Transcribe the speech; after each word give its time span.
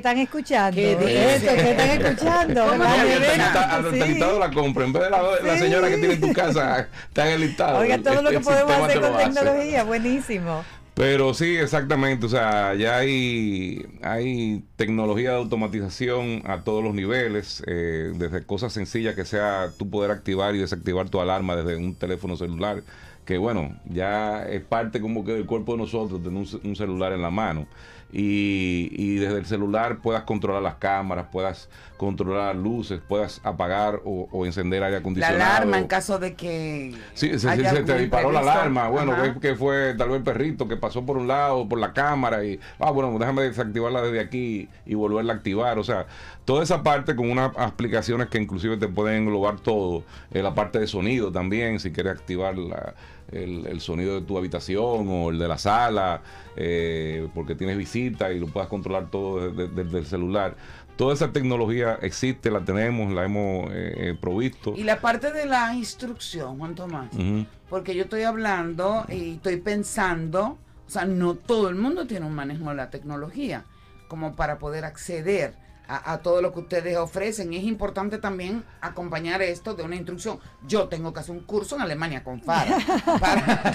están 0.00 0.18
escuchando. 0.18 0.80
Eso, 0.80 1.46
que 1.46 1.70
están 1.70 1.90
escuchando. 1.90 2.64
Hasta 2.64 4.38
la 4.38 4.50
compra. 4.50 4.84
En 4.84 4.92
vez 4.92 5.02
de 5.04 5.10
la, 5.10 5.58
señora 5.58 5.88
que 5.88 5.98
tiene 5.98 6.14
en 6.14 6.20
tu 6.20 6.32
casa, 6.32 6.88
está 7.08 7.28
en 7.28 7.34
el 7.34 7.40
listado. 7.42 7.78
Oiga, 7.78 7.98
todo 7.98 8.22
lo 8.22 8.30
que 8.30 8.40
podemos 8.40 8.72
hacer 8.72 9.00
con 9.00 9.16
tecnología, 9.16 9.84
buenísimo. 9.84 10.64
Pero 10.94 11.32
sí, 11.34 11.56
exactamente. 11.56 12.26
O 12.26 12.28
sea, 12.28 12.74
ya 12.74 12.98
hay, 12.98 13.86
hay 14.02 14.64
tecnología 14.76 15.30
de 15.30 15.36
automatización 15.36 16.42
a 16.44 16.62
todos 16.62 16.82
los 16.82 16.94
niveles, 16.94 17.62
eh, 17.66 18.12
desde 18.14 18.44
cosas 18.44 18.72
sencillas 18.72 19.14
que 19.14 19.24
sea 19.24 19.70
tú 19.78 19.88
poder 19.88 20.10
activar 20.10 20.54
y 20.54 20.58
desactivar 20.58 21.08
tu 21.08 21.20
alarma 21.20 21.56
desde 21.56 21.76
un 21.76 21.94
teléfono 21.94 22.36
celular, 22.36 22.82
que 23.24 23.38
bueno, 23.38 23.78
ya 23.86 24.44
es 24.44 24.62
parte 24.62 25.00
como 25.00 25.24
que 25.24 25.32
del 25.32 25.46
cuerpo 25.46 25.72
de 25.72 25.78
nosotros 25.78 26.22
tener 26.22 26.44
un 26.64 26.76
celular 26.76 27.12
en 27.12 27.22
la 27.22 27.30
mano 27.30 27.66
y, 28.12 29.16
desde 29.16 29.38
el 29.38 29.46
celular 29.46 29.98
puedas 29.98 30.22
controlar 30.24 30.62
las 30.62 30.76
cámaras, 30.76 31.26
puedas 31.30 31.68
controlar 31.96 32.56
luces, 32.56 33.00
puedas 33.06 33.40
apagar 33.44 34.00
o, 34.04 34.46
encender 34.46 34.82
aire 34.82 34.96
acondicionado. 34.98 35.38
La 35.38 35.56
alarma 35.56 35.78
en 35.78 35.86
caso 35.86 36.18
de 36.18 36.34
que. 36.34 36.94
Sí, 37.14 37.38
se, 37.38 37.56
te 37.56 37.98
disparó 37.98 38.32
la 38.32 38.40
alarma. 38.40 38.88
Bueno, 38.88 39.14
que 39.40 39.54
fue 39.54 39.94
tal 39.94 40.08
vez 40.08 40.18
el 40.18 40.24
perrito 40.24 40.66
que 40.66 40.76
pasó 40.76 41.04
por 41.04 41.16
un 41.16 41.28
lado, 41.28 41.68
por 41.68 41.78
la 41.78 41.92
cámara 41.92 42.44
y. 42.44 42.58
Ah, 42.78 42.90
bueno, 42.90 43.16
déjame 43.18 43.42
desactivarla 43.42 44.02
desde 44.02 44.20
aquí 44.20 44.68
y 44.86 44.94
volverla 44.94 45.34
a 45.34 45.36
activar. 45.36 45.78
O 45.78 45.84
sea, 45.84 46.06
toda 46.44 46.62
esa 46.62 46.82
parte 46.82 47.14
con 47.14 47.30
unas 47.30 47.56
aplicaciones 47.56 48.28
que 48.28 48.38
inclusive 48.38 48.76
te 48.76 48.88
pueden 48.88 49.22
englobar 49.22 49.60
todo. 49.60 50.02
Eh, 50.32 50.42
la 50.42 50.54
parte 50.54 50.78
de 50.78 50.86
sonido 50.86 51.30
también, 51.30 51.78
si 51.80 51.92
quieres 51.92 52.12
activar 52.12 52.56
la 52.56 52.94
el, 53.32 53.80
sonido 53.80 54.20
de 54.20 54.26
tu 54.26 54.36
habitación 54.36 55.08
o 55.08 55.30
el 55.30 55.38
de 55.38 55.48
la 55.48 55.58
sala, 55.58 56.22
eh, 56.56 57.28
porque 57.34 57.54
tienes 57.54 57.76
visita 57.76 58.32
y 58.32 58.38
lo 58.38 58.46
puedas 58.46 58.68
controlar 58.68 59.10
todo 59.10 59.50
desde, 59.50 59.98
el 59.98 60.06
celular. 60.06 60.56
Toda 60.96 61.14
esa 61.14 61.32
tecnología 61.32 61.98
existe, 62.02 62.50
la 62.50 62.64
tenemos, 62.64 63.12
la 63.12 63.24
hemos 63.24 63.70
eh, 63.70 63.94
eh, 63.96 64.18
provisto. 64.20 64.74
Y 64.76 64.84
la 64.84 65.00
parte 65.00 65.32
de 65.32 65.46
la 65.46 65.74
instrucción, 65.74 66.58
Juan 66.58 66.74
Tomás, 66.74 67.10
porque 67.68 67.94
yo 67.94 68.04
estoy 68.04 68.22
hablando 68.22 69.06
y 69.08 69.34
estoy 69.34 69.56
pensando, 69.56 70.58
o 70.86 70.90
sea, 70.90 71.04
no 71.06 71.34
todo 71.34 71.68
el 71.68 71.76
mundo 71.76 72.06
tiene 72.06 72.26
un 72.26 72.34
manejo 72.34 72.68
de 72.68 72.74
la 72.74 72.90
tecnología 72.90 73.64
como 74.08 74.34
para 74.34 74.58
poder 74.58 74.84
acceder 74.84 75.54
a, 75.90 76.18
todo 76.18 76.40
lo 76.40 76.52
que 76.52 76.60
ustedes 76.60 76.96
ofrecen. 76.96 77.52
Es 77.52 77.64
importante 77.64 78.18
también 78.18 78.62
acompañar 78.80 79.42
esto 79.42 79.74
de 79.74 79.82
una 79.82 79.96
instrucción. 79.96 80.38
Yo 80.66 80.88
tengo 80.88 81.12
que 81.12 81.20
hacer 81.20 81.34
un 81.34 81.42
curso 81.42 81.74
en 81.76 81.82
Alemania 81.82 82.22
con 82.22 82.40
FARA 82.40 82.78
para, 83.20 83.72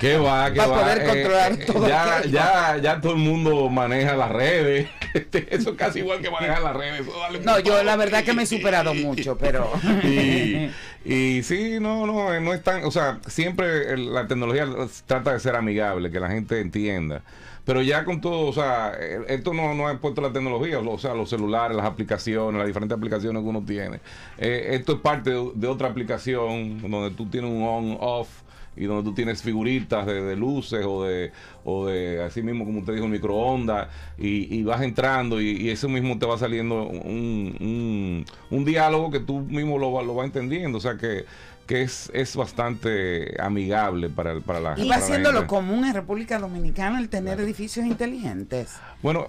¿Qué, 0.00 0.16
va, 0.16 0.50
para 0.56 0.68
poder 0.68 0.98
eh, 0.98 1.06
controlar 1.06 1.52
eh, 1.52 1.64
todo. 1.66 1.88
Ya, 1.88 2.22
ya, 2.24 2.76
ya 2.78 3.00
todo 3.00 3.12
el 3.12 3.18
mundo 3.18 3.68
maneja 3.68 4.16
las 4.16 4.30
redes. 4.30 4.88
Este, 5.12 5.52
eso 5.52 5.70
es 5.70 5.76
casi 5.76 5.98
igual 5.98 6.20
que 6.20 6.30
manejar 6.30 6.62
las 6.62 6.76
redes. 6.76 7.04
no, 7.44 7.58
yo 7.58 7.82
la 7.82 7.96
verdad 7.96 8.22
que 8.22 8.32
me 8.32 8.44
he 8.44 8.46
superado 8.46 8.94
mucho, 8.94 9.36
pero... 9.36 9.72
y, 10.04 10.70
y 11.04 11.42
sí, 11.42 11.78
no, 11.80 12.06
no, 12.06 12.38
no 12.38 12.54
es 12.54 12.62
tan... 12.62 12.84
O 12.84 12.92
sea, 12.92 13.18
siempre 13.26 13.96
la 13.98 14.28
tecnología 14.28 14.68
trata 15.06 15.32
de 15.32 15.40
ser 15.40 15.56
amigable, 15.56 16.12
que 16.12 16.20
la 16.20 16.28
gente 16.28 16.60
entienda. 16.60 17.22
Pero 17.64 17.82
ya 17.82 18.04
con 18.04 18.20
todo, 18.20 18.46
o 18.46 18.52
sea, 18.52 18.92
eh, 18.98 19.20
esto 19.28 19.52
no, 19.52 19.74
no 19.74 19.88
ha 19.88 19.98
puesto 19.98 20.20
la 20.20 20.32
tecnología, 20.32 20.78
o 20.78 20.98
sea, 20.98 21.14
los 21.14 21.30
celulares, 21.30 21.76
las 21.76 21.86
aplicaciones, 21.86 22.58
las 22.58 22.66
diferentes 22.66 22.96
aplicaciones 22.96 23.42
que 23.42 23.48
uno 23.48 23.62
tiene. 23.64 24.00
Eh, 24.38 24.68
esto 24.70 24.94
es 24.94 25.00
parte 25.00 25.30
de, 25.30 25.68
otra 25.68 25.88
aplicación 25.88 26.80
donde 26.90 27.10
tú 27.10 27.26
tienes 27.26 27.50
un 27.50 27.62
on-off 27.62 28.28
y 28.76 28.84
donde 28.84 29.02
tú 29.02 29.14
tienes 29.14 29.42
figuritas 29.42 30.06
de, 30.06 30.36
luces 30.36 30.84
o 30.86 31.04
de, 31.04 31.32
o 31.64 31.86
de, 31.86 32.22
así 32.22 32.42
mismo 32.42 32.64
como 32.64 32.80
usted 32.80 32.94
dijo, 32.94 33.08
microondas, 33.08 33.88
y, 34.16 34.62
vas 34.62 34.80
entrando 34.82 35.40
y, 35.40 35.68
eso 35.68 35.88
mismo 35.88 36.18
te 36.18 36.26
va 36.26 36.38
saliendo 36.38 36.86
un, 36.86 38.24
un, 38.50 38.64
diálogo 38.64 39.10
que 39.10 39.20
tú 39.20 39.40
mismo 39.40 39.78
lo, 39.78 40.02
lo 40.02 40.14
vas 40.14 40.26
entendiendo. 40.26 40.78
O 40.78 40.80
sea 40.80 40.96
que 40.96 41.24
que 41.70 41.82
es, 41.82 42.10
es 42.12 42.34
bastante 42.34 43.40
amigable 43.40 44.08
para, 44.08 44.40
para 44.40 44.58
la 44.58 44.74
Y 44.76 44.88
va 44.88 45.00
siendo 45.00 45.30
lo 45.30 45.46
común 45.46 45.84
en 45.84 45.94
República 45.94 46.40
Dominicana 46.40 46.98
el 46.98 47.08
tener 47.08 47.38
edificios 47.38 47.86
inteligentes. 47.86 48.74
Bueno, 49.02 49.28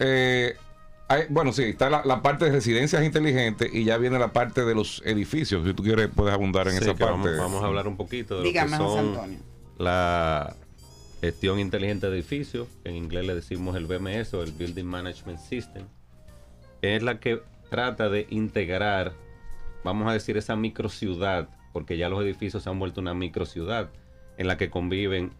eh, 0.00 0.56
bueno, 1.28 1.52
sí, 1.52 1.62
está 1.62 1.88
la, 1.88 2.22
parte 2.22 2.46
de 2.46 2.50
residencias 2.50 3.04
inteligentes 3.04 3.72
y 3.72 3.84
ya 3.84 3.98
viene 3.98 4.18
la 4.18 4.32
parte 4.32 4.64
de 4.64 4.74
los 4.74 5.00
edificios. 5.04 5.64
Si 5.64 5.72
tú 5.72 5.84
quieres, 5.84 6.08
puedes 6.12 6.34
abundar 6.34 6.66
en 6.66 6.76
esa 6.76 6.92
parte. 6.96 7.36
Vamos, 7.36 7.62
a 7.62 7.66
hablar 7.66 7.86
un 7.86 7.96
poquito 7.96 8.38
de 8.38 8.48
Dígame, 8.48 8.76
lo 8.76 8.76
que 8.76 8.82
son 8.82 9.08
Antonio. 9.10 9.38
la 9.78 10.56
gestión 11.20 11.60
inteligente 11.60 12.10
de 12.10 12.16
edificios, 12.16 12.66
en 12.82 12.96
inglés 12.96 13.26
le 13.26 13.36
decimos 13.36 13.76
el 13.76 13.86
BMS 13.86 14.34
o 14.34 14.42
el 14.42 14.50
Building 14.50 14.86
Management 14.86 15.38
System, 15.38 15.84
es 16.82 17.00
la 17.04 17.20
que 17.20 17.40
trata 17.70 18.08
de 18.08 18.26
integrar, 18.28 19.12
vamos 19.84 20.08
a 20.08 20.14
decir, 20.14 20.36
esa 20.36 20.56
microciudad 20.56 21.48
porque 21.72 21.96
ya 21.96 22.08
los 22.08 22.22
edificios 22.22 22.62
se 22.62 22.70
han 22.70 22.78
vuelto 22.78 23.00
una 23.00 23.14
microciudad 23.14 23.90
en 24.36 24.46
la 24.46 24.56
que 24.56 24.70
conviven 24.70 25.32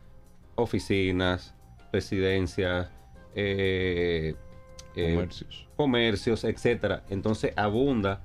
oficinas, 0.55 1.55
residencias, 1.93 2.91
eh, 3.35 4.35
eh, 4.95 5.15
comercios. 5.15 5.69
comercios, 5.77 6.45
etcétera. 6.45 7.05
Entonces 7.09 7.53
abunda 7.57 8.23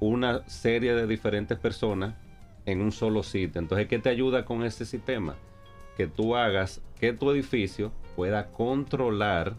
una 0.00 0.48
serie 0.48 0.94
de 0.94 1.06
diferentes 1.06 1.58
personas 1.58 2.14
en 2.66 2.80
un 2.80 2.92
solo 2.92 3.22
sitio. 3.22 3.60
Entonces, 3.60 3.86
¿qué 3.88 3.98
te 3.98 4.08
ayuda 4.08 4.44
con 4.44 4.64
este 4.64 4.84
sistema? 4.84 5.36
Que 5.96 6.06
tú 6.06 6.36
hagas 6.36 6.80
que 6.98 7.12
tu 7.12 7.30
edificio 7.30 7.92
pueda 8.16 8.50
controlar 8.50 9.56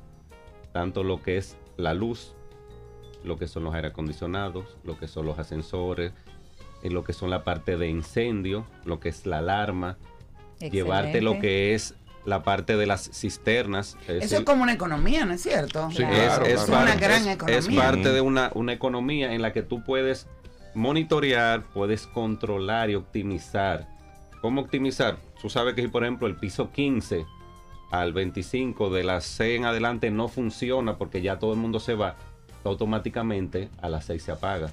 tanto 0.73 1.03
lo 1.03 1.21
que 1.21 1.37
es 1.37 1.57
la 1.77 1.93
luz, 1.93 2.35
lo 3.23 3.37
que 3.37 3.47
son 3.47 3.63
los 3.63 3.73
aire 3.73 3.89
acondicionados, 3.89 4.77
lo 4.83 4.97
que 4.97 5.07
son 5.07 5.25
los 5.25 5.39
ascensores, 5.39 6.13
en 6.85 6.93
lo 6.93 7.03
que 7.03 7.13
son 7.13 7.31
la 7.31 7.43
parte 7.43 7.77
de 7.77 7.89
incendio, 7.89 8.63
lo 8.85 8.99
que 8.99 9.09
es 9.09 9.25
la 9.25 9.39
alarma, 9.39 9.97
llevarte 10.59 11.19
lo 11.19 11.39
que 11.39 11.73
es 11.73 11.95
la 12.25 12.43
parte 12.43 12.77
de 12.77 12.85
las 12.85 13.09
cisternas. 13.11 13.97
Eso 14.07 14.37
es 14.37 14.43
como 14.43 14.61
una 14.61 14.73
economía, 14.73 15.25
¿no 15.25 15.33
es 15.33 15.41
cierto? 15.41 15.89
Sí, 15.89 16.03
es, 16.03 16.67
una 16.67 16.95
gran 16.95 17.27
economía. 17.27 17.57
Es 17.57 17.67
parte 17.69 18.11
de 18.11 18.21
una, 18.21 18.51
una 18.53 18.73
economía 18.73 19.33
en 19.33 19.41
la 19.41 19.51
que 19.51 19.63
tú 19.63 19.83
puedes 19.83 20.27
monitorear, 20.75 21.63
puedes 21.73 22.05
controlar 22.05 22.91
y 22.91 22.95
optimizar. 22.95 23.87
¿Cómo 24.41 24.61
optimizar? 24.61 25.17
Tú 25.41 25.49
sabes 25.49 25.73
que 25.73 25.81
si, 25.81 25.87
por 25.87 26.03
ejemplo, 26.03 26.27
el 26.27 26.35
piso 26.35 26.71
15 26.71 27.25
al 27.89 28.13
25 28.13 28.91
de 28.91 29.03
las 29.03 29.25
C 29.25 29.55
en 29.55 29.65
adelante 29.65 30.11
no 30.11 30.27
funciona 30.27 30.99
porque 30.99 31.23
ya 31.23 31.39
todo 31.39 31.53
el 31.53 31.59
mundo 31.59 31.79
se 31.79 31.95
va, 31.95 32.15
automáticamente 32.69 33.69
a 33.81 33.89
las 33.89 34.05
6 34.05 34.23
se 34.23 34.31
apaga. 34.31 34.71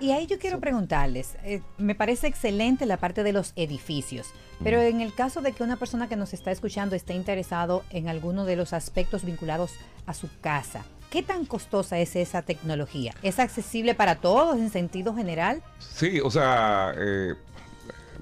Y 0.00 0.12
ahí 0.12 0.26
yo 0.26 0.38
quiero 0.38 0.60
preguntarles, 0.60 1.36
eh, 1.44 1.62
me 1.76 1.94
parece 1.94 2.26
excelente 2.26 2.86
la 2.86 2.96
parte 2.96 3.22
de 3.22 3.32
los 3.32 3.52
edificios, 3.56 4.28
pero 4.62 4.80
en 4.80 5.00
el 5.00 5.14
caso 5.14 5.40
de 5.40 5.52
que 5.52 5.62
una 5.62 5.76
persona 5.76 6.08
que 6.08 6.16
nos 6.16 6.34
está 6.34 6.50
escuchando 6.50 6.96
esté 6.96 7.14
interesado 7.14 7.84
en 7.90 8.08
alguno 8.08 8.44
de 8.44 8.56
los 8.56 8.72
aspectos 8.72 9.24
vinculados 9.24 9.72
a 10.06 10.14
su 10.14 10.28
casa, 10.40 10.84
¿Qué 11.10 11.22
tan 11.22 11.46
costosa 11.46 11.98
es 11.98 12.16
esa 12.16 12.42
tecnología? 12.42 13.14
¿Es 13.22 13.38
accesible 13.38 13.94
para 13.94 14.16
todos 14.16 14.58
en 14.58 14.68
sentido 14.68 15.14
general? 15.14 15.62
Sí, 15.78 16.20
o 16.20 16.30
sea, 16.30 16.92
eh, 16.98 17.34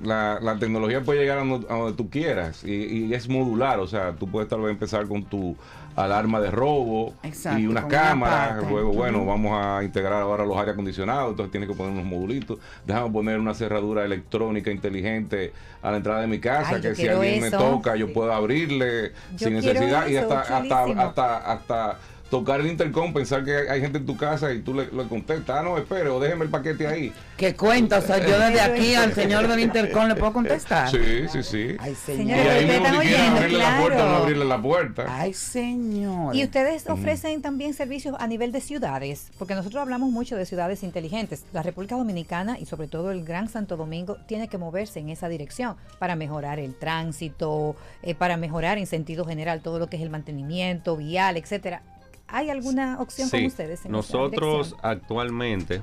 la, 0.03 0.57
tecnología 0.61 1.03
puede 1.03 1.21
llegar 1.21 1.39
a 1.39 1.45
donde, 1.45 1.93
tú 1.97 2.11
quieras 2.11 2.63
y, 2.65 3.13
es 3.13 3.29
modular, 3.29 3.81
o 3.81 3.87
sea, 3.87 4.15
tú 4.15 4.29
puedes 4.29 4.49
tal 4.49 4.61
vez 4.61 4.71
empezar 4.71 5.07
con 5.09 5.25
tu 5.25 5.57
alarma 5.97 6.41
de 6.41 6.51
robo 6.51 7.15
y 7.57 7.67
una 7.67 7.89
cámara, 7.89 8.61
luego 8.69 8.93
bueno, 8.93 9.25
vamos 9.25 9.53
a 9.59 9.83
integrar 9.83 10.21
ahora 10.23 10.45
los 10.45 10.57
aire 10.59 10.73
acondicionados, 10.73 11.31
entonces 11.31 11.51
tienes 11.51 11.69
que 11.69 11.75
poner 11.75 11.93
unos 11.93 12.05
modulitos, 12.05 12.59
déjame 12.87 13.11
poner 13.11 13.39
una 13.39 13.55
cerradura 13.55 14.05
electrónica 14.05 14.71
inteligente 14.71 15.53
a 15.83 15.91
la 15.91 15.97
entrada 15.97 16.21
de 16.21 16.27
mi 16.27 16.39
casa, 16.39 16.81
que 16.81 16.95
si 16.95 17.09
alguien 17.09 17.41
me 17.41 17.51
toca 17.51 17.97
yo 17.97 18.13
puedo 18.13 18.33
abrirle 18.33 19.13
sin 19.37 19.55
necesidad. 19.55 20.07
Y 20.09 20.17
hasta, 20.17 20.41
hasta, 20.41 20.85
hasta, 20.85 21.53
hasta 21.53 21.99
tocar 22.31 22.61
el 22.61 22.67
intercom, 22.67 23.13
pensar 23.13 23.45
que 23.45 23.69
hay, 23.71 23.81
gente 23.81 23.99
en 23.99 24.07
tu 24.07 24.17
casa 24.17 24.53
y 24.53 24.61
tú 24.61 24.75
le, 24.75 24.89
contestas, 25.09 25.59
ah, 25.61 25.63
no, 25.63 25.79
espere, 25.79 26.09
o 26.09 26.19
déjeme 26.19 26.45
el 26.45 26.51
paquete 26.51 26.87
ahí. 26.87 27.13
¿Qué 27.37 27.55
cuenta? 27.55 27.99
O 27.99 28.03
sea, 28.03 28.19
yo 28.19 28.39
desde 28.39 28.61
aquí 28.61 28.95
al 28.95 29.13
señor 29.13 29.47
del 29.47 29.61
intercom 29.61 30.09
le 30.09 30.17
puedo 30.17 30.33
contestar. 30.33 30.91
Sí, 30.91 31.29
sí, 31.31 31.43
sí. 31.43 31.77
Ay, 31.79 31.95
señor. 31.95 32.39
Y 32.39 32.49
ahí 32.49 32.67
mismo 32.67 33.01
si 33.01 33.09
quieren 33.09 33.33
abrirle 33.33 33.59
la 33.59 33.81
puerta 33.81 34.07
no 34.07 34.17
abrirle 34.17 34.45
la 34.45 34.63
puerta. 34.63 35.05
Ay, 35.09 35.35
señor. 35.35 36.35
Y 36.35 36.45
ustedes 36.45 36.89
ofrecen 36.89 37.43
también 37.43 37.75
servicios 37.75 38.17
a 38.19 38.27
nivel 38.27 38.53
de 38.53 38.61
ciudades, 38.61 39.31
porque 39.39 39.55
nosotros 39.55 39.81
hablamos 39.81 40.11
mucho 40.11 40.37
de 40.37 40.47
ciudades 40.47 40.83
inteligentes. 40.83 41.45
La 41.53 41.63
República 41.63 41.97
Dominicana 41.97 42.59
y 42.59 42.67
sobre 42.67 42.89
todo 42.89 43.13
el 43.13 43.25
Gran 43.25 43.49
Santo 43.49 43.77
Domingo 43.77 44.17
tiene 44.27 44.49
que 44.49 44.59
moverse 44.59 44.99
en 44.99 45.11
esa 45.11 45.29
dirección 45.29 45.77
para 45.99 46.17
mejorar 46.17 46.59
el 46.59 46.75
tránsito, 46.75 47.77
eh, 48.03 48.15
para 48.15 48.37
mejorar 48.37 48.79
en 48.79 48.87
sentido 48.87 49.25
general 49.25 49.61
todo 49.61 49.79
lo 49.79 49.89
que 49.89 49.97
es 49.97 50.03
el 50.03 50.11
mantenimiento 50.11 50.97
vial, 50.97 51.37
etcétera 51.37 51.83
¿Hay 52.29 52.51
alguna 52.51 53.01
opción 53.01 53.31
con 53.31 53.45
ustedes? 53.45 53.85
En 53.85 53.93
nosotros 53.93 54.75
actualmente 54.83 55.83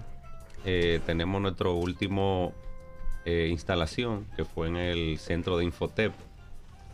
eh, 0.66 1.00
tenemos 1.06 1.42
nuestro 1.42 1.76
último 1.76 2.54
eh, 3.26 3.48
instalación 3.50 4.28
que 4.36 4.44
fue 4.44 4.68
en 4.68 4.78
el 4.78 5.18
centro 5.20 5.58
de 5.58 5.66
Infotep, 5.66 6.14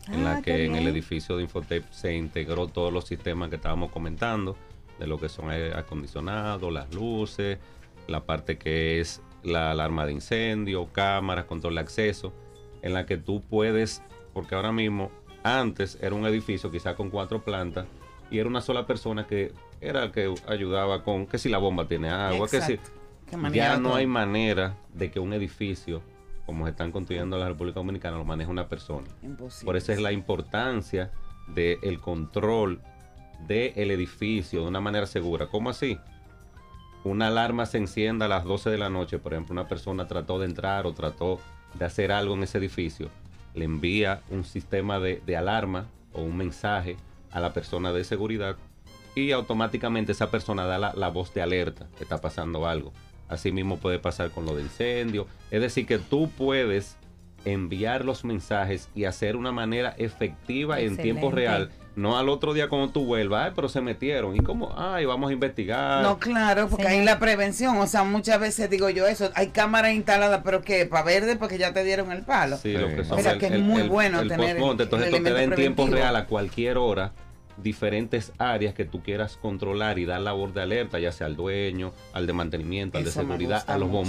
en 0.07 0.23
la 0.23 0.37
ah, 0.37 0.41
que 0.41 0.65
en 0.65 0.75
el 0.75 0.87
edificio 0.87 1.37
de 1.37 1.43
Infotep 1.43 1.89
se 1.91 2.15
integró 2.15 2.67
todos 2.67 2.93
los 2.93 3.05
sistemas 3.05 3.49
que 3.49 3.55
estábamos 3.55 3.91
comentando. 3.91 4.55
de 4.99 5.07
lo 5.07 5.17
que 5.17 5.29
son 5.29 5.49
aire 5.49 5.73
acondicionado, 5.75 6.69
las 6.71 6.93
luces, 6.93 7.57
la 8.07 8.25
parte 8.25 8.57
que 8.57 8.99
es 8.99 9.21
la 9.43 9.71
alarma 9.71 10.05
de 10.05 10.11
incendio, 10.11 10.87
cámaras, 10.91 11.45
control 11.45 11.75
de 11.75 11.81
acceso, 11.81 12.33
en 12.81 12.93
la 12.93 13.05
que 13.05 13.15
tú 13.17 13.41
puedes, 13.41 14.03
porque 14.33 14.55
ahora 14.55 14.73
mismo, 14.73 15.09
antes 15.41 15.97
era 16.01 16.15
un 16.15 16.25
edificio 16.25 16.69
quizá 16.69 16.95
con 16.95 17.09
cuatro 17.09 17.45
plantas 17.45 17.85
y 18.31 18.39
era 18.39 18.47
una 18.47 18.61
sola 18.61 18.85
persona 18.85 19.25
que 19.25 19.53
era 19.81 20.03
el 20.03 20.11
que 20.11 20.33
ayudaba 20.47 21.03
con 21.03 21.25
que 21.25 21.37
si 21.37 21.49
la 21.49 21.57
bomba 21.57 21.87
tiene 21.87 22.09
agua, 22.09 22.47
que 22.47 22.61
si 22.61 22.79
ya 23.51 23.77
no 23.77 23.95
hay 23.95 24.07
manera 24.07 24.75
de 24.93 25.11
que 25.11 25.19
un 25.19 25.33
edificio, 25.33 26.01
como 26.45 26.65
se 26.65 26.71
están 26.71 26.91
construyendo 26.91 27.35
en 27.35 27.41
la 27.41 27.49
República 27.49 27.79
Dominicana, 27.79 28.17
lo 28.17 28.25
maneje 28.25 28.49
una 28.49 28.67
persona. 28.67 29.07
Imposible. 29.21 29.65
Por 29.65 29.77
eso 29.77 29.91
es 29.91 30.01
la 30.01 30.11
importancia 30.11 31.11
del 31.47 31.99
control 31.99 32.81
del 33.47 33.91
edificio 33.91 34.61
de 34.61 34.67
una 34.67 34.81
manera 34.81 35.05
segura. 35.05 35.47
¿Cómo 35.47 35.69
así? 35.69 35.97
Una 37.03 37.27
alarma 37.27 37.65
se 37.65 37.77
encienda 37.77 38.25
a 38.25 38.29
las 38.29 38.43
12 38.43 38.69
de 38.69 38.77
la 38.77 38.89
noche, 38.89 39.19
por 39.19 39.33
ejemplo, 39.33 39.53
una 39.53 39.67
persona 39.67 40.07
trató 40.07 40.37
de 40.39 40.45
entrar 40.45 40.85
o 40.85 40.93
trató 40.93 41.39
de 41.75 41.85
hacer 41.85 42.11
algo 42.11 42.33
en 42.33 42.43
ese 42.43 42.57
edificio, 42.57 43.09
le 43.53 43.63
envía 43.63 44.21
un 44.29 44.43
sistema 44.43 44.99
de, 44.99 45.21
de 45.25 45.37
alarma 45.37 45.85
o 46.13 46.21
un 46.21 46.35
mensaje 46.35 46.97
a 47.31 47.39
la 47.39 47.53
persona 47.53 47.91
de 47.91 48.03
seguridad 48.03 48.57
y 49.15 49.31
automáticamente 49.31 50.11
esa 50.11 50.31
persona 50.31 50.65
da 50.65 50.77
la, 50.77 50.93
la 50.95 51.09
voz 51.09 51.33
de 51.33 51.41
alerta 51.41 51.87
que 51.97 52.03
está 52.03 52.19
pasando 52.19 52.67
algo. 52.67 52.93
Así 53.27 53.51
mismo 53.51 53.77
puede 53.77 53.99
pasar 53.99 54.31
con 54.31 54.45
lo 54.45 54.55
de 54.55 54.63
incendio. 54.63 55.27
Es 55.51 55.61
decir, 55.61 55.85
que 55.85 55.99
tú 55.99 56.29
puedes 56.35 56.97
enviar 57.45 58.05
los 58.05 58.23
mensajes 58.25 58.89
y 58.95 59.05
hacer 59.05 59.35
una 59.35 59.51
manera 59.51 59.93
efectiva 59.97 60.79
en 60.79 60.97
tiempo 60.97 61.31
real. 61.31 61.71
No 61.95 62.17
al 62.17 62.29
otro 62.29 62.53
día 62.53 62.69
cuando 62.69 62.89
tú 62.91 63.03
vuelvas, 63.05 63.47
ay, 63.47 63.51
pero 63.55 63.67
se 63.67 63.81
metieron. 63.81 64.33
¿Y 64.35 64.39
cómo? 64.39 64.73
Ay, 64.77 65.03
vamos 65.05 65.31
a 65.31 65.33
investigar. 65.33 66.01
No, 66.01 66.17
claro, 66.17 66.69
porque 66.69 66.83
Señor. 66.85 66.99
hay 66.99 67.05
la 67.05 67.19
prevención. 67.19 67.77
O 67.77 67.87
sea, 67.87 68.03
muchas 68.03 68.39
veces 68.39 68.69
digo 68.69 68.89
yo 68.89 69.05
eso. 69.05 69.29
Hay 69.35 69.47
cámaras 69.47 69.93
instaladas, 69.93 70.41
pero 70.45 70.61
que 70.61 70.85
para 70.85 71.03
verde, 71.03 71.35
porque 71.35 71.57
ya 71.57 71.73
te 71.73 71.83
dieron 71.83 72.11
el 72.13 72.21
palo. 72.23 72.57
Sí, 72.57 72.73
lo 72.73 72.87
que 72.87 73.03
Sí. 73.03 73.09
son 73.09 73.19
O 73.19 73.21
sea, 73.21 73.37
que 73.37 73.47
es 73.47 73.59
muy 73.59 73.81
bueno 73.83 74.25
tener 74.27 74.55
el 74.55 74.63
Entonces, 74.63 75.09
esto 75.09 75.23
te 75.23 75.31
da 75.33 75.43
en 75.43 75.55
tiempo 75.55 75.87
real 75.87 76.15
a 76.15 76.25
cualquier 76.25 76.77
hora 76.77 77.11
diferentes 77.61 78.31
áreas 78.37 78.73
que 78.73 78.85
tú 78.85 79.03
quieras 79.03 79.37
controlar 79.41 79.99
y 79.99 80.05
dar 80.05 80.21
labor 80.21 80.53
de 80.53 80.61
alerta, 80.61 80.99
ya 80.99 81.11
sea 81.11 81.27
al 81.27 81.35
dueño, 81.35 81.91
al 82.13 82.25
de 82.27 82.33
mantenimiento, 82.33 82.97
al 82.97 83.03
de 83.03 83.09
Eso 83.09 83.19
seguridad, 83.21 83.63
a 83.67 83.77
los 83.77 83.89
mucho. 83.89 84.03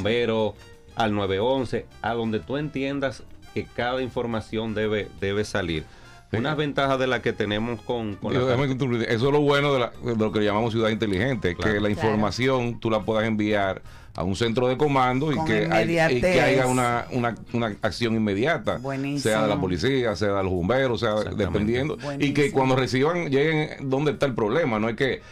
Al 0.96 1.14
911, 1.14 1.86
a 2.02 2.14
donde 2.14 2.40
tú 2.40 2.56
entiendas 2.56 3.22
que 3.54 3.64
cada 3.64 4.00
información 4.02 4.74
debe, 4.74 5.08
debe 5.20 5.44
salir. 5.44 5.84
Sí. 6.30 6.36
Una 6.36 6.54
ventaja 6.54 6.96
de 6.96 7.08
la 7.08 7.22
que 7.22 7.32
tenemos 7.32 7.80
con, 7.82 8.14
con 8.14 8.32
Yo, 8.32 8.40
la 8.42 8.46
déjame 8.52 8.70
interrumpir. 8.70 9.02
Eso 9.08 9.26
es 9.26 9.32
lo 9.32 9.40
bueno 9.40 9.72
de, 9.74 9.80
la- 9.80 9.92
de 10.04 10.14
lo 10.16 10.30
que 10.30 10.40
llamamos 10.40 10.72
ciudad 10.72 10.90
inteligente, 10.90 11.56
Claro. 11.56 11.72
que 11.74 11.80
la 11.80 11.90
información 11.90 12.78
tú 12.78 12.88
la 12.88 13.00
puedas 13.02 13.26
enviar 13.26 13.82
a 14.14 14.22
un 14.22 14.36
centro 14.36 14.68
de 14.68 14.76
comando 14.76 15.32
y 15.32 15.36
Con 15.36 15.46
que, 15.46 15.68
hay- 15.70 16.16
y 16.16 16.20
que 16.20 16.40
haya 16.40 16.66
una, 16.68 17.06
una, 17.10 17.34
una 17.52 17.74
acción 17.82 18.14
inmediata, 18.14 18.78
Buenísimo. 18.78 19.20
sea 19.22 19.42
de 19.42 19.48
la 19.48 19.60
policía, 19.60 20.14
sea 20.14 20.28
de 20.34 20.42
los 20.44 20.52
bomberos, 20.52 21.00
sea 21.00 21.14
dependiendo, 21.14 21.98
y 22.20 22.32
que 22.32 22.52
cuando 22.52 22.76
reciban 22.76 23.28
lleguen 23.30 23.88
dónde 23.90 24.12
está 24.12 24.26
el 24.26 24.34
problema, 24.34 24.78
no 24.78 24.88
es 24.88 24.94
que, 24.96 25.22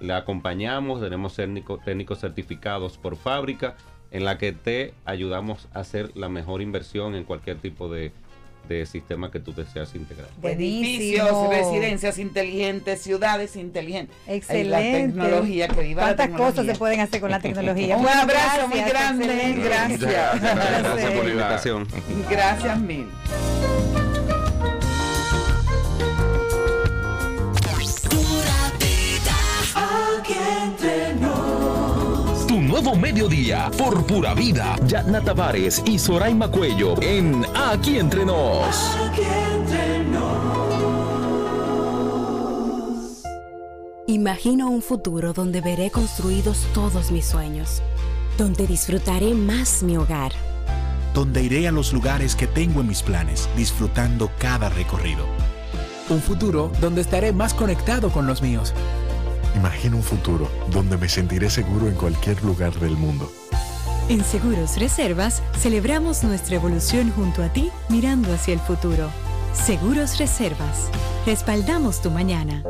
Le 0.00 0.12
acompañamos, 0.12 1.00
tenemos 1.00 1.36
técnico- 1.36 1.78
técnicos 1.84 2.20
certificados 2.20 2.98
por 2.98 3.16
fábrica, 3.16 3.74
en 4.10 4.24
la 4.24 4.38
que 4.38 4.52
te 4.52 4.94
ayudamos 5.04 5.68
a 5.74 5.80
hacer 5.80 6.10
la 6.16 6.28
mejor 6.28 6.62
inversión 6.62 7.14
en 7.14 7.24
cualquier 7.24 7.58
tipo 7.58 7.88
de, 7.88 8.12
de 8.68 8.84
sistema 8.86 9.30
que 9.30 9.40
tú 9.40 9.52
deseas 9.52 9.94
integrar. 9.94 10.28
Edificios, 10.42 11.30
Buenísimo. 11.30 11.50
residencias 11.50 12.18
inteligentes, 12.18 13.00
ciudades 13.02 13.56
inteligentes. 13.56 14.14
Excelente. 14.26 14.70
La 14.70 14.78
tecnología, 14.80 15.68
que 15.68 15.80
viva 15.82 16.02
la 16.02 16.06
¿Cuántas 16.08 16.26
tecnología. 16.26 16.52
cosas 16.62 16.66
se 16.74 16.78
pueden 16.78 17.00
hacer 17.00 17.20
con 17.20 17.30
la 17.30 17.40
tecnología? 17.40 17.96
Un 17.98 18.06
abrazo 18.08 18.68
muy 18.68 18.80
grande, 18.80 19.24
excelente. 19.24 19.68
gracias. 19.68 20.40
Gracias 20.40 21.12
por 21.12 21.24
la 21.24 21.30
invitación. 21.30 21.88
Gracias 22.30 22.78
mil. 22.80 23.06
Nuevo 32.82 32.94
mediodía 32.94 33.70
por 33.78 34.04
pura 34.04 34.34
vida. 34.34 34.76
Yatna 34.86 35.22
Tavares 35.22 35.82
y 35.86 35.98
Soraima 35.98 36.50
Cuello 36.50 37.00
en 37.00 37.42
Aquí 37.54 37.98
Entre 37.98 38.22
Nos. 38.26 38.76
Aquí 39.00 39.22
entre 39.22 40.04
nos. 40.04 40.26
Imagino 44.06 44.68
un 44.68 44.82
futuro 44.82 45.32
donde 45.32 45.62
veré 45.62 45.90
construidos 45.90 46.66
todos 46.74 47.10
mis 47.10 47.24
sueños, 47.24 47.80
donde 48.36 48.66
disfrutaré 48.66 49.32
más 49.32 49.82
mi 49.82 49.96
hogar, 49.96 50.32
donde 51.14 51.42
iré 51.44 51.66
a 51.68 51.72
los 51.72 51.94
lugares 51.94 52.36
que 52.36 52.46
tengo 52.46 52.82
en 52.82 52.88
mis 52.88 53.02
planes, 53.02 53.48
disfrutando 53.56 54.30
cada 54.38 54.68
recorrido. 54.68 55.24
Un 56.10 56.20
futuro 56.20 56.70
donde 56.82 57.00
estaré 57.00 57.32
más 57.32 57.54
conectado 57.54 58.10
con 58.10 58.26
los 58.26 58.42
míos. 58.42 58.74
Imagino 59.56 59.96
un 59.96 60.02
futuro 60.02 60.50
donde 60.70 60.98
me 60.98 61.08
sentiré 61.08 61.48
seguro 61.48 61.88
en 61.88 61.94
cualquier 61.94 62.42
lugar 62.44 62.74
del 62.74 62.96
mundo. 62.96 63.32
En 64.08 64.22
Seguros 64.22 64.78
Reservas 64.78 65.42
celebramos 65.58 66.22
nuestra 66.22 66.56
evolución 66.56 67.10
junto 67.10 67.42
a 67.42 67.52
ti 67.52 67.70
mirando 67.88 68.32
hacia 68.32 68.54
el 68.54 68.60
futuro. 68.60 69.10
Seguros 69.54 70.18
Reservas. 70.18 70.90
Respaldamos 71.24 72.02
tu 72.02 72.10
mañana. 72.10 72.62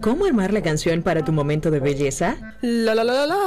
¿Cómo 0.00 0.24
armar 0.24 0.52
la 0.52 0.62
canción 0.62 1.02
para 1.02 1.24
tu 1.24 1.32
momento 1.32 1.70
de 1.70 1.80
belleza? 1.80 2.56
La 2.62 2.94
la 2.94 3.04
la 3.04 3.12
la 3.12 3.26
la. 3.26 3.38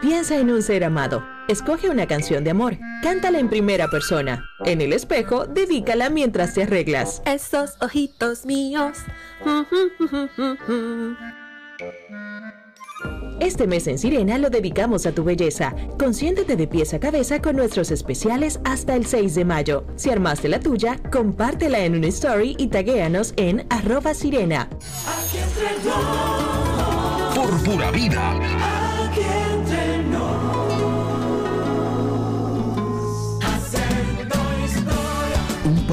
Piensa 0.00 0.38
en 0.38 0.50
un 0.50 0.62
ser 0.62 0.82
amado. 0.82 1.22
Escoge 1.46 1.90
una 1.90 2.06
canción 2.06 2.42
de 2.42 2.50
amor. 2.50 2.76
Cántala 3.02 3.38
en 3.38 3.48
primera 3.48 3.88
persona. 3.88 4.44
En 4.64 4.80
el 4.80 4.92
espejo, 4.92 5.46
dedícala 5.46 6.10
mientras 6.10 6.54
te 6.54 6.64
arreglas. 6.64 7.22
Esos 7.26 7.76
ojitos 7.80 8.46
míos. 8.46 8.98
Este 13.40 13.66
mes 13.66 13.88
en 13.88 13.98
Sirena 13.98 14.38
lo 14.38 14.50
dedicamos 14.50 15.04
a 15.04 15.12
tu 15.12 15.24
belleza. 15.24 15.74
Consiéntete 15.98 16.54
de 16.54 16.68
pies 16.68 16.94
a 16.94 17.00
cabeza 17.00 17.42
con 17.42 17.56
nuestros 17.56 17.90
especiales 17.90 18.60
hasta 18.64 18.94
el 18.94 19.04
6 19.04 19.34
de 19.34 19.44
mayo. 19.44 19.84
Si 19.96 20.10
armaste 20.10 20.48
la 20.48 20.60
tuya, 20.60 21.00
compártela 21.10 21.80
en 21.80 21.96
una 21.96 22.06
story 22.06 22.54
y 22.56 22.68
taguéanos 22.68 23.34
en 23.36 23.66
arroba 23.68 24.14
sirena. 24.14 24.68
Por 27.34 27.64
pura 27.64 27.90
vida. 27.90 28.91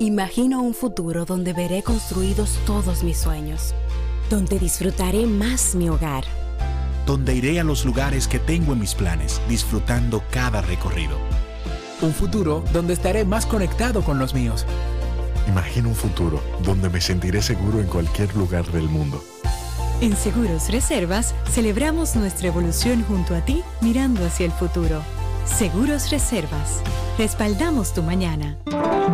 Imagino 0.00 0.62
un 0.62 0.74
futuro 0.74 1.24
donde 1.24 1.52
veré 1.52 1.82
construidos 1.82 2.60
todos 2.64 3.02
mis 3.02 3.18
sueños, 3.18 3.74
donde 4.30 4.60
disfrutaré 4.60 5.26
más 5.26 5.74
mi 5.74 5.88
hogar. 5.88 6.22
Donde 7.04 7.34
iré 7.34 7.58
a 7.58 7.64
los 7.64 7.84
lugares 7.84 8.28
que 8.28 8.38
tengo 8.38 8.74
en 8.74 8.78
mis 8.78 8.94
planes, 8.94 9.40
disfrutando 9.48 10.22
cada 10.30 10.62
recorrido. 10.62 11.18
Un 12.00 12.12
futuro 12.12 12.62
donde 12.72 12.92
estaré 12.92 13.24
más 13.24 13.44
conectado 13.44 14.02
con 14.02 14.20
los 14.20 14.34
míos. 14.34 14.66
Imagino 15.48 15.88
un 15.88 15.96
futuro 15.96 16.40
donde 16.62 16.88
me 16.90 17.00
sentiré 17.00 17.42
seguro 17.42 17.80
en 17.80 17.88
cualquier 17.88 18.32
lugar 18.36 18.70
del 18.70 18.88
mundo. 18.88 19.20
En 20.00 20.16
Seguros 20.16 20.70
Reservas 20.70 21.34
celebramos 21.50 22.14
nuestra 22.14 22.46
evolución 22.46 23.02
junto 23.02 23.34
a 23.34 23.44
ti 23.44 23.64
mirando 23.80 24.24
hacia 24.24 24.46
el 24.46 24.52
futuro. 24.52 25.02
Seguros 25.44 26.10
Reservas. 26.10 26.82
Respaldamos 27.18 27.92
tu 27.94 28.04
mañana. 28.04 28.56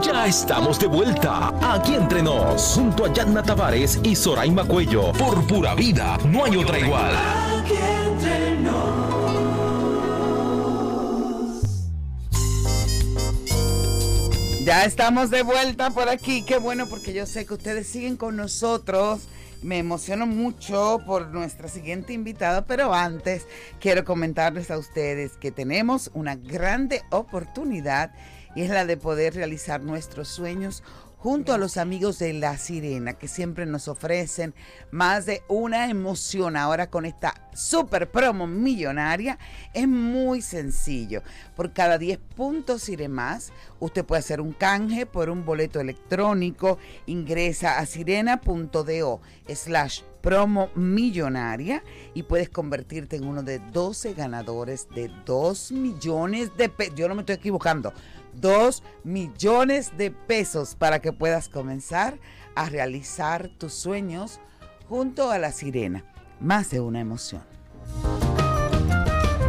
Ya 0.03 0.27
estamos 0.27 0.81
de 0.81 0.87
vuelta 0.87 1.53
aquí 1.63 1.95
entre 1.95 2.23
nos, 2.23 2.75
junto 2.75 3.05
a 3.05 3.13
Yanna 3.13 3.43
Tavares 3.43 4.01
y 4.03 4.17
Soraima 4.17 4.65
Cuello. 4.65 5.13
Por 5.13 5.47
pura 5.47 5.75
vida, 5.75 6.19
no 6.27 6.45
hay 6.45 6.57
otra 6.57 6.79
igual. 6.79 7.15
Aquí 7.61 7.75
entre 7.75 8.55
Ya 14.65 14.85
estamos 14.87 15.31
de 15.31 15.43
vuelta 15.43 15.91
por 15.91 16.09
aquí. 16.09 16.43
Qué 16.43 16.57
bueno 16.57 16.87
porque 16.89 17.13
yo 17.13 17.27
sé 17.27 17.45
que 17.45 17.53
ustedes 17.53 17.87
siguen 17.87 18.17
con 18.17 18.35
nosotros. 18.35 19.29
Me 19.63 19.79
emociono 19.79 20.27
mucho 20.27 21.01
por 21.07 21.29
nuestra 21.29 21.69
siguiente 21.69 22.15
invitada, 22.15 22.67
pero 22.67 22.95
antes 22.95 23.47
quiero 23.79 24.05
comentarles 24.05 24.71
a 24.71 24.79
ustedes 24.79 25.33
que 25.39 25.51
tenemos 25.51 26.11
una 26.15 26.35
grande 26.35 27.03
oportunidad 27.11 28.13
y 28.55 28.63
es 28.63 28.71
la 28.71 28.85
de 28.85 28.97
poder 28.97 29.35
realizar 29.35 29.81
nuestros 29.83 30.29
sueños 30.29 30.83
junto 31.25 31.55
a 31.55 31.59
los 31.59 31.79
amigos 31.79 32.19
de 32.19 32.35
La 32.35 32.59
Sirena, 32.59 33.15
que 33.15 33.29
siempre 33.29 33.65
nos 33.65 33.89
ofrecen 33.89 34.53
más 34.91 35.25
de 35.25 35.43
una 35.49 35.89
emoción. 35.89 36.55
Ahora 36.55 36.91
con 36.91 37.07
esta 37.07 37.33
super 37.55 38.11
promo 38.11 38.47
millonaria, 38.47 39.39
es 39.73 39.89
muy 39.89 40.43
sencillo. 40.43 41.23
Por 41.57 41.73
cada 41.73 41.97
10 41.97 42.19
puntos 42.37 42.91
y 42.91 43.09
más, 43.09 43.55
usted 43.81 44.05
puede 44.05 44.21
hacer 44.21 44.43
un 44.43 44.53
canje 44.53 45.07
por 45.07 45.31
un 45.31 45.47
boleto 45.47 45.81
electrónico. 45.81 46.79
Ingresa 47.07 47.79
a 47.79 47.87
sirena.do 47.87 49.23
slash 49.49 50.03
promo 50.21 50.71
millonaria 50.75 51.85
y 52.15 52.23
puedes 52.23 52.49
convertirte 52.49 53.17
en 53.17 53.27
uno 53.27 53.43
de 53.43 53.59
12 53.59 54.15
ganadores 54.15 54.89
de 54.95 55.11
2 55.27 55.73
millones 55.73 56.57
de 56.57 56.71
pesos. 56.71 56.95
Yo 56.95 57.09
no 57.09 57.15
me 57.15 57.21
estoy 57.21 57.37
equivocando. 57.37 57.93
2 58.41 58.83
millones 59.05 59.97
de 59.97 60.11
pesos 60.11 60.75
para 60.75 61.01
que 61.01 61.13
puedas 61.13 61.49
comenzar 61.49 62.19
a 62.55 62.69
realizar 62.69 63.49
tus 63.49 63.75
sueños 63.75 64.41
junto 64.89 65.31
a 65.31 65.39
la 65.39 65.53
sirena. 65.53 66.05
Más 66.41 66.71
de 66.71 66.81
una 66.81 67.01
emoción. 67.01 67.43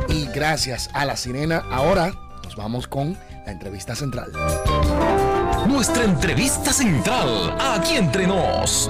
Y 0.10 0.28
gracias 0.28 0.90
a 0.94 1.06
la 1.06 1.18
sirena, 1.18 1.64
ahora 1.72 2.14
nos 2.44 2.56
vamos 2.56 2.88
con 2.88 3.18
la 3.46 3.52
entrevista 3.52 3.96
central. 3.96 4.32
Nuestra 5.68 6.04
entrevista 6.04 6.72
central, 6.72 7.58
aquí 7.60 7.96
entre 7.96 8.28
nos. 8.28 8.90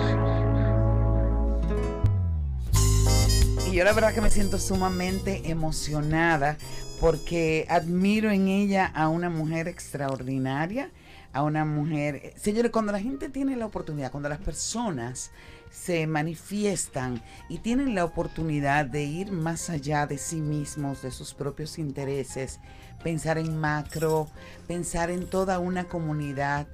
Yo 3.75 3.83
la 3.83 3.91
verdad 3.91 4.13
que 4.13 4.21
me 4.21 4.29
siento 4.29 4.57
sumamente 4.57 5.49
emocionada 5.49 6.57
porque 7.01 7.65
admiro 7.69 8.31
en 8.31 8.47
ella 8.47 8.85
a 8.85 9.09
una 9.09 9.29
mujer 9.29 9.67
extraordinaria, 9.67 10.91
a 11.33 11.43
una 11.43 11.65
mujer... 11.65 12.33
Señores, 12.37 12.71
cuando 12.71 12.93
la 12.93 13.01
gente 13.01 13.27
tiene 13.27 13.57
la 13.57 13.65
oportunidad, 13.65 14.11
cuando 14.11 14.29
las 14.29 14.39
personas 14.39 15.31
se 15.71 16.07
manifiestan 16.07 17.21
y 17.49 17.57
tienen 17.57 17.95
la 17.95 18.05
oportunidad 18.05 18.85
de 18.85 19.03
ir 19.03 19.33
más 19.33 19.69
allá 19.69 20.07
de 20.07 20.19
sí 20.19 20.37
mismos, 20.37 21.01
de 21.01 21.11
sus 21.11 21.33
propios 21.33 21.77
intereses, 21.77 22.61
pensar 23.03 23.37
en 23.37 23.57
macro, 23.57 24.29
pensar 24.67 25.11
en 25.11 25.29
toda 25.29 25.59
una 25.59 25.83
comunidad, 25.83 26.65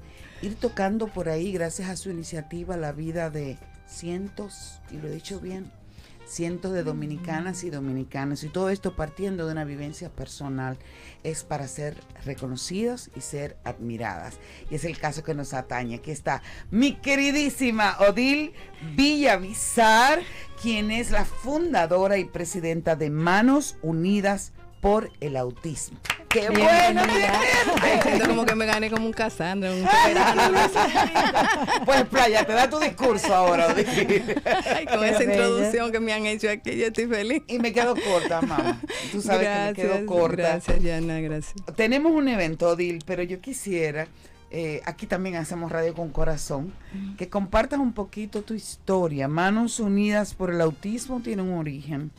ir 0.43 0.53
tocando 0.53 1.08
por 1.08 1.29
ahí, 1.29 1.51
gracias 1.51 1.89
a 1.89 1.98
su 1.98 2.12
iniciativa, 2.12 2.77
la 2.77 2.91
vida 2.91 3.31
de 3.31 3.58
cientos, 3.88 4.79
y 4.91 4.98
lo 4.98 5.08
he 5.08 5.12
dicho 5.15 5.39
bien, 5.39 5.72
cientos 6.31 6.71
de 6.71 6.83
dominicanas 6.83 7.63
y 7.63 7.69
dominicanos 7.69 8.43
y 8.43 8.50
todo 8.50 8.69
esto 8.69 8.95
partiendo 8.95 9.45
de 9.45 9.51
una 9.51 9.65
vivencia 9.65 10.09
personal 10.09 10.77
es 11.23 11.43
para 11.43 11.67
ser 11.67 11.97
reconocidos 12.23 13.11
y 13.15 13.21
ser 13.21 13.57
admiradas. 13.63 14.39
Y 14.69 14.75
es 14.75 14.85
el 14.85 14.97
caso 14.97 15.23
que 15.23 15.35
nos 15.35 15.53
atañe. 15.53 15.95
Aquí 15.95 16.11
está 16.11 16.41
mi 16.71 16.93
queridísima 16.95 17.97
Odil 18.00 18.53
Villavizar, 18.95 20.21
quien 20.61 20.89
es 20.89 21.11
la 21.11 21.25
fundadora 21.25 22.17
y 22.17 22.25
presidenta 22.25 22.95
de 22.95 23.09
Manos 23.09 23.75
Unidas 23.81 24.53
por 24.81 25.11
el 25.19 25.38
Autismo. 25.38 26.00
¡Qué 26.27 26.50
Bien, 26.50 26.63
bueno! 26.63 27.03
Siento 28.03 28.27
como 28.27 28.45
que 28.45 28.55
me 28.55 28.65
gané 28.65 28.89
como 28.89 29.05
un 29.05 29.13
Cassandra, 29.13 29.71
un 29.71 29.85
así. 29.85 30.77
Pues 31.85 32.03
playa, 32.05 32.45
te 32.45 32.53
da 32.53 32.69
tu 32.69 32.79
discurso 32.79 33.33
ahora. 33.33 33.67
Odil. 33.67 33.85
Ay, 34.75 34.85
con 34.85 35.03
esa 35.03 35.19
bella. 35.19 35.33
introducción 35.33 35.91
que 35.91 36.00
me 36.00 36.13
han 36.13 36.25
hecho 36.25 36.50
aquí, 36.50 36.77
yo 36.77 36.88
estoy 36.88 37.05
feliz. 37.05 37.43
Y 37.47 37.59
me 37.59 37.73
quedo 37.73 37.95
corta, 37.95 38.41
mamá. 38.41 38.81
Tú 39.11 39.21
sabes 39.21 39.41
gracias, 39.41 39.75
que 39.75 39.83
me 39.83 39.89
quedo 39.89 40.05
corta. 40.05 40.35
Gracias, 40.35 40.81
Yana, 40.81 41.19
gracias. 41.19 41.55
Tenemos 41.75 42.13
un 42.13 42.27
evento, 42.27 42.69
Odil, 42.69 43.03
pero 43.05 43.23
yo 43.23 43.41
quisiera, 43.41 44.07
eh, 44.51 44.81
aquí 44.85 45.05
también 45.05 45.35
hacemos 45.35 45.71
radio 45.71 45.93
con 45.93 46.09
corazón, 46.09 46.73
que 47.17 47.29
compartas 47.29 47.79
un 47.79 47.93
poquito 47.93 48.41
tu 48.41 48.53
historia. 48.53 49.27
Manos 49.27 49.79
Unidas 49.79 50.33
por 50.33 50.50
el 50.50 50.61
Autismo 50.61 51.21
tiene 51.21 51.41
un 51.41 51.53
origen. 51.57 52.11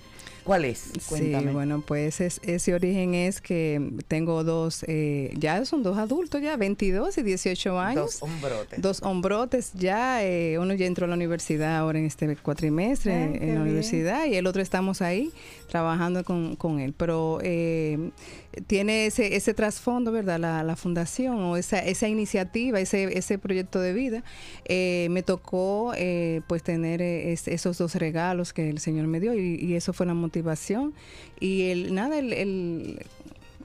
¿Cuál 0.44 0.64
es? 0.64 0.90
Cuéntame. 1.08 1.46
Sí, 1.48 1.52
bueno, 1.52 1.82
pues 1.86 2.20
es- 2.20 2.40
ese 2.44 2.74
origen 2.74 3.14
es 3.14 3.40
que 3.40 3.80
tengo 4.08 4.42
dos, 4.42 4.84
eh, 4.88 5.32
ya 5.38 5.64
son 5.64 5.82
dos 5.84 5.96
adultos 5.98 6.42
ya, 6.42 6.56
22 6.56 7.16
y 7.18 7.22
18 7.22 7.78
años. 7.78 8.18
Dos 8.18 8.22
hombrotes. 8.22 8.82
Dos 8.82 9.02
hombrotes 9.02 9.72
ya, 9.74 10.24
eh, 10.24 10.58
uno 10.58 10.74
ya 10.74 10.86
entró 10.86 11.04
a 11.04 11.08
la 11.08 11.14
universidad 11.14 11.76
ahora 11.76 11.98
en 12.00 12.06
este 12.06 12.34
cuatrimestre 12.36 13.12
Ay, 13.14 13.22
en 13.24 13.32
la 13.32 13.38
bien. 13.46 13.60
universidad 13.62 14.26
y 14.26 14.34
el 14.34 14.46
otro 14.48 14.62
estamos 14.62 15.00
ahí 15.00 15.30
trabajando 15.68 16.24
con, 16.24 16.56
con 16.56 16.80
él. 16.80 16.92
Pero 16.96 17.38
eh, 17.42 18.10
tiene 18.66 19.06
ese, 19.06 19.36
ese 19.36 19.54
trasfondo, 19.54 20.10
¿verdad? 20.12 20.40
La, 20.40 20.62
la 20.64 20.74
fundación 20.76 21.36
o 21.40 21.56
esa, 21.56 21.78
esa 21.78 22.08
iniciativa, 22.08 22.80
ese, 22.80 23.16
ese 23.16 23.38
proyecto 23.38 23.80
de 23.80 23.92
vida. 23.92 24.24
Eh, 24.64 25.06
me 25.10 25.22
tocó 25.22 25.92
eh, 25.96 26.40
pues 26.48 26.62
tener 26.64 27.00
es- 27.00 27.46
esos 27.46 27.78
dos 27.78 27.94
regalos 27.94 28.52
que 28.52 28.68
el 28.68 28.80
Señor 28.80 29.06
me 29.06 29.20
dio 29.20 29.34
y, 29.34 29.54
y 29.54 29.74
eso 29.76 29.92
fue 29.92 30.04
la 30.04 30.14
motivación. 30.14 30.31
Y 31.38 31.70
el, 31.70 31.94
nada, 31.94 32.18
el, 32.18 32.32
el, 32.32 33.06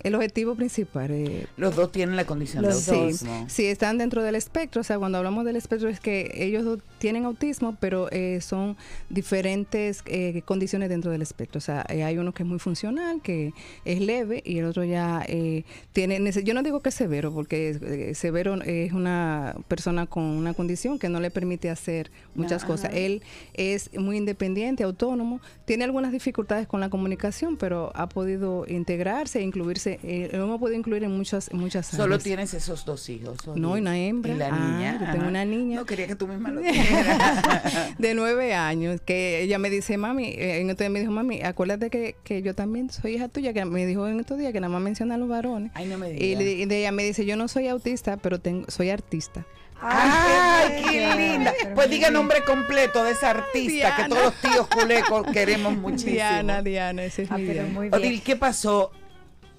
el 0.08 0.16
objetivo 0.16 0.56
principal. 0.56 1.12
eh, 1.12 1.48
Los 1.58 1.76
dos 1.76 1.92
tienen 1.92 2.16
la 2.16 2.26
condición 2.26 2.64
de 2.64 2.70
los- 2.70 2.88
autismo. 2.90 3.46
sí, 3.48 3.66
están 3.66 3.98
dentro 3.98 4.24
del 4.24 4.36
espectro. 4.36 4.82
O 4.82 4.84
sea, 4.84 4.98
cuando 5.00 5.18
hablamos 5.18 5.46
del 5.46 5.56
espectro 5.56 5.90
es 5.90 6.00
que 6.00 6.32
ellos 6.36 6.64
dos 6.66 6.80
tienen 7.00 7.26
autismo, 7.26 7.76
pero 7.80 8.10
eh, 8.12 8.40
son 8.42 8.76
diferentes 9.10 10.02
eh, 10.06 10.42
condiciones 10.46 10.90
dentro 10.90 11.12
del 11.12 11.22
espectro. 11.22 11.58
O 11.58 11.62
sea, 11.62 11.86
eh, 11.90 12.04
hay 12.04 12.18
uno 12.18 12.34
que 12.34 12.44
es 12.44 12.50
muy 12.50 12.60
funcional, 12.60 13.22
que 13.22 13.54
es 13.86 14.00
leve, 14.00 14.42
y 14.46 14.60
el 14.60 14.66
otro 14.66 14.84
ya 14.84 15.24
eh, 15.28 15.64
tiene... 15.94 16.18
Yo 16.44 16.54
no 16.54 16.64
digo 16.64 16.82
que 16.82 16.90
es 16.90 16.96
severo, 16.96 17.34
porque 17.34 18.14
severo 18.16 18.62
es 18.64 18.94
una 18.94 19.56
persona 19.68 20.06
con 20.06 20.24
una 20.24 20.54
condición 20.54 21.00
que 21.00 21.10
no 21.10 21.20
le 21.20 21.32
permite 21.32 21.70
hacer 21.70 22.12
muchas 22.36 22.64
cosas. 22.64 22.92
Él 22.94 23.22
es 23.54 23.90
muy 23.98 24.18
independiente, 24.18 24.84
autónomo, 24.84 25.42
tiene 25.66 25.84
algunas 25.84 26.12
dificultades 26.12 26.68
con 26.68 26.80
la 26.80 26.90
comunicación, 26.90 27.58
pero 27.58 27.92
ha 27.96 28.08
podido 28.08 28.66
integrarse 28.68 29.40
e 29.40 29.44
incluirse 29.44 29.97
eh, 30.04 30.30
eh, 30.32 30.38
lo 30.38 30.44
hemos 30.46 30.60
podido 30.60 30.78
incluir 30.78 31.04
en 31.04 31.12
muchas, 31.16 31.50
en 31.52 31.58
muchas 31.60 31.88
Solo 31.88 32.04
áreas. 32.16 32.24
tienes 32.24 32.54
esos 32.54 32.86
dos 32.86 33.10
hijos. 33.10 33.38
Odil. 33.48 33.62
No, 33.62 33.78
y 33.78 33.82
una 33.82 33.98
hembra. 33.98 34.34
Y 34.34 34.38
la 34.38 34.48
Ah, 34.48 34.58
niña. 34.60 35.00
yo 35.06 35.12
tengo 35.12 35.28
una 35.28 35.46
niña. 35.46 35.76
No 35.78 35.86
quería 35.86 36.08
que 36.08 36.16
tú 36.16 36.28
misma 36.28 36.50
lo 36.52 36.62
dijeras. 36.62 37.98
de 37.98 38.14
nueve 38.14 38.54
años, 38.54 39.02
que 39.06 39.42
ella 39.42 39.58
me 39.60 39.70
dice, 39.70 39.98
mami, 39.98 40.26
eh, 40.30 40.60
en 40.62 40.70
estos 40.70 40.80
días 40.80 40.92
me 40.92 41.00
dijo, 41.00 41.12
mami, 41.12 41.42
acuérdate 41.44 41.90
que, 41.90 42.16
que 42.24 42.42
yo 42.42 42.56
también 42.56 42.90
soy 42.90 43.16
hija 43.16 43.28
tuya, 43.28 43.54
que 43.54 43.66
me 43.66 43.86
dijo 43.86 44.08
en 44.08 44.20
estos 44.20 44.38
días 44.38 44.54
que 44.54 44.60
nada 44.60 44.72
más 44.72 44.82
menciona 44.82 45.16
a 45.16 45.18
los 45.18 45.30
varones. 45.30 45.72
Ay, 45.76 45.88
no 45.88 45.98
me 45.98 46.10
y, 46.12 46.36
digas. 46.36 46.42
y 46.44 46.66
de 46.66 46.80
ella 46.80 46.92
me 46.92 47.04
dice, 47.04 47.26
yo 47.26 47.36
no 47.36 47.48
soy 47.48 47.68
autista, 47.68 48.18
pero 48.18 48.40
tengo, 48.40 48.66
soy 48.70 48.90
artista. 48.90 49.46
Ay, 49.80 50.84
qué 50.90 51.16
linda. 51.16 51.54
Pues 51.76 51.90
diga 51.90 52.10
nombre 52.10 52.44
completo 52.44 53.04
de 53.04 53.12
esa 53.12 53.30
artista 53.30 53.96
que 53.96 54.10
todos 54.10 54.24
los 54.24 54.34
tíos 54.42 54.68
culecos 54.68 55.28
queremos 55.32 55.76
muchísimo. 55.78 56.14
Diana, 56.14 56.62
Diana, 56.64 57.04
ese 57.04 57.24
es 57.24 57.32
Ah, 57.32 57.38
mi 57.38 57.46
pero 57.48 57.68
muy 57.68 57.90
bien. 57.90 57.94
Odil, 58.02 58.22
¿qué 58.24 58.36
pasó 58.36 58.92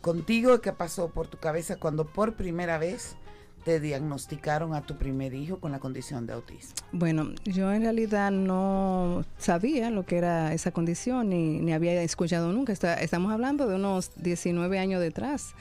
contigo 0.01 0.61
qué 0.61 0.73
pasó 0.73 1.09
por 1.11 1.29
tu 1.29 1.39
cabeza 1.39 1.77
cuando 1.77 2.07
por 2.07 2.35
primera 2.35 2.79
vez 2.79 3.17
te 3.65 3.81
diagnosticaron 3.81 4.75
a 4.75 4.83
tu 4.83 4.97
primer 4.97 5.35
hijo 5.35 5.59
con 5.61 5.73
la 5.73 5.79
condición 5.79 6.27
de 6.27 6.33
autismo? 6.33 6.73
Bueno, 6.93 7.33
yo 7.45 7.73
en 7.73 7.83
realidad 7.83 8.31
no 8.31 9.25
sabía 9.37 9.91
lo 9.91 10.07
que 10.07 10.17
era 10.17 10.55
esa 10.55 10.71
condición 10.71 11.29
ni, 11.29 11.61
ni 11.61 11.73
había 11.73 12.03
escuchado 12.03 12.53
nunca. 12.53 12.73
Estamos 12.73 13.33
hablando 13.33 13.67
de 13.67 13.75
unos 13.75 14.13
19 14.17 14.79
años 14.79 15.01
detrás. 15.01 15.55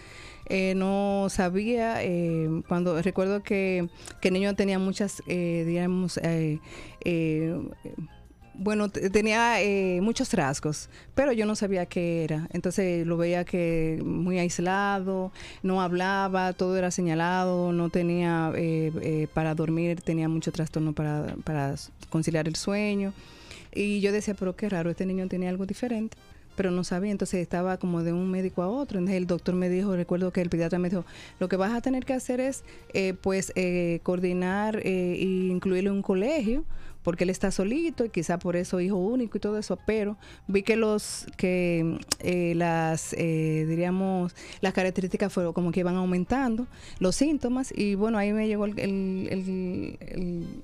Eh, 0.50 0.74
no 0.76 1.28
sabía, 1.30 2.02
eh, 2.04 2.64
cuando 2.70 3.02
recuerdo 3.02 3.44
que, 3.44 3.90
que 4.22 4.32
niño 4.32 4.56
tenía 4.56 4.80
muchas, 4.80 5.22
eh, 5.28 5.66
digamos, 5.68 6.18
eh, 6.24 6.62
eh, 7.04 7.60
bueno, 8.58 8.90
tenía 8.90 9.62
eh, 9.62 10.02
muchos 10.02 10.34
rasgos, 10.34 10.90
pero 11.14 11.32
yo 11.32 11.46
no 11.46 11.56
sabía 11.56 11.86
qué 11.86 12.24
era. 12.24 12.48
Entonces 12.52 13.06
lo 13.06 13.18
veía 13.18 13.46
que 13.46 14.02
muy 14.04 14.40
aislado, 14.40 15.32
no 15.64 15.82
hablaba, 15.82 16.54
todo 16.54 16.78
era 16.78 16.92
señalado, 16.92 17.72
no 17.72 17.90
tenía 17.90 18.52
eh, 18.56 18.92
eh, 19.02 19.28
para 19.34 19.54
dormir, 19.54 20.02
tenía 20.02 20.28
mucho 20.28 20.52
trastorno 20.52 20.94
para, 20.94 21.76
conciliar 22.10 22.48
el 22.48 22.56
sueño. 22.56 23.14
Y 23.74 24.00
yo 24.02 24.12
decía, 24.12 24.34
pero 24.34 24.56
qué 24.56 24.70
raro, 24.70 24.90
este 24.90 25.06
niño 25.06 25.28
tenía 25.28 25.50
algo 25.50 25.66
diferente, 25.66 26.18
pero 26.56 26.72
no 26.72 26.84
sabía. 26.84 27.12
Entonces 27.12 27.42
estaba 27.42 27.78
como 27.78 28.02
de 28.02 28.12
un 28.12 28.32
médico 28.32 28.64
a 28.64 28.68
otro. 28.68 28.98
Entonces 28.98 29.18
el 29.18 29.28
doctor 29.28 29.54
me 29.54 29.70
dijo, 29.70 29.96
recuerdo 29.96 30.32
que 30.32 30.42
el 30.42 30.50
pediatra 30.50 30.80
me 30.80 30.90
dijo, 30.90 31.06
lo 31.40 31.48
que 31.48 31.58
vas 31.58 31.74
a 31.74 31.82
tener 31.82 32.06
que 32.06 32.14
hacer 32.14 32.40
es, 32.40 32.64
eh, 32.94 33.14
pues, 33.22 33.52
eh, 33.56 34.00
coordinar 34.02 34.80
e 34.84 35.18
incluirlo 35.22 35.92
en 35.92 35.98
un 35.98 36.02
colegio 36.02 36.66
porque 37.08 37.24
él 37.24 37.30
está 37.30 37.52
solito 37.52 38.04
y 38.04 38.10
quizá 38.10 38.38
por 38.38 38.58
eso 38.58 38.82
hijo 38.82 38.98
único 38.98 39.38
y 39.38 39.40
todo 39.40 39.58
eso, 39.58 39.80
pero 39.86 40.18
vi 40.46 40.62
que 40.62 40.76
los 40.76 41.26
que 41.38 42.00
eh, 42.20 42.52
las 42.54 43.14
eh, 43.14 43.66
diríamos 43.66 44.36
las 44.60 44.74
características 44.74 45.32
fueron 45.32 45.54
como 45.54 45.72
que 45.72 45.80
iban 45.80 45.96
aumentando 45.96 46.68
los 47.00 47.16
síntomas 47.16 47.72
y 47.74 47.96
bueno 47.96 48.18
ahí 48.18 48.34
me 48.34 48.46
llegó 48.50 48.66
el, 48.66 48.78
el- 48.78 49.98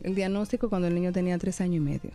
el- 0.04 0.16
diagnóstico 0.16 0.68
cuando 0.68 0.90
el 0.90 0.96
niño 0.96 1.14
tenía 1.14 1.38
tres 1.38 1.62
años 1.62 1.78
y 1.78 1.80
medio. 1.80 2.12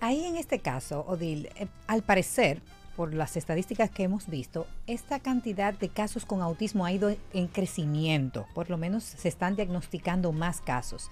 Ahí 0.00 0.24
en 0.24 0.34
este 0.34 0.58
caso, 0.58 1.04
Odil, 1.06 1.46
eh, 1.54 1.68
al 1.86 2.02
parecer, 2.02 2.60
por 2.96 3.14
las 3.14 3.36
estadísticas 3.36 3.90
que 3.92 4.02
hemos 4.02 4.26
visto, 4.26 4.66
esta 4.88 5.20
cantidad 5.20 5.72
de 5.72 5.88
casos 5.88 6.26
con 6.26 6.42
autismo 6.42 6.84
ha 6.84 6.90
ido 6.90 7.14
en 7.32 7.46
crecimiento. 7.46 8.44
Por 8.56 8.70
lo 8.70 8.76
menos 8.76 9.04
se 9.04 9.28
están 9.28 9.54
diagnosticando 9.54 10.32
más 10.32 10.60
casos. 10.60 11.10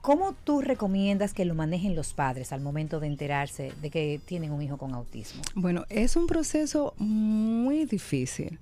¿Cómo 0.00 0.34
tú 0.44 0.60
recomiendas 0.60 1.34
que 1.34 1.44
lo 1.44 1.54
manejen 1.54 1.96
los 1.96 2.12
padres 2.12 2.52
al 2.52 2.60
momento 2.60 3.00
de 3.00 3.08
enterarse 3.08 3.72
de 3.82 3.90
que 3.90 4.20
tienen 4.24 4.52
un 4.52 4.62
hijo 4.62 4.76
con 4.76 4.94
autismo? 4.94 5.42
Bueno, 5.54 5.84
es 5.88 6.16
un 6.16 6.26
proceso 6.26 6.94
muy 6.98 7.84
difícil. 7.84 8.58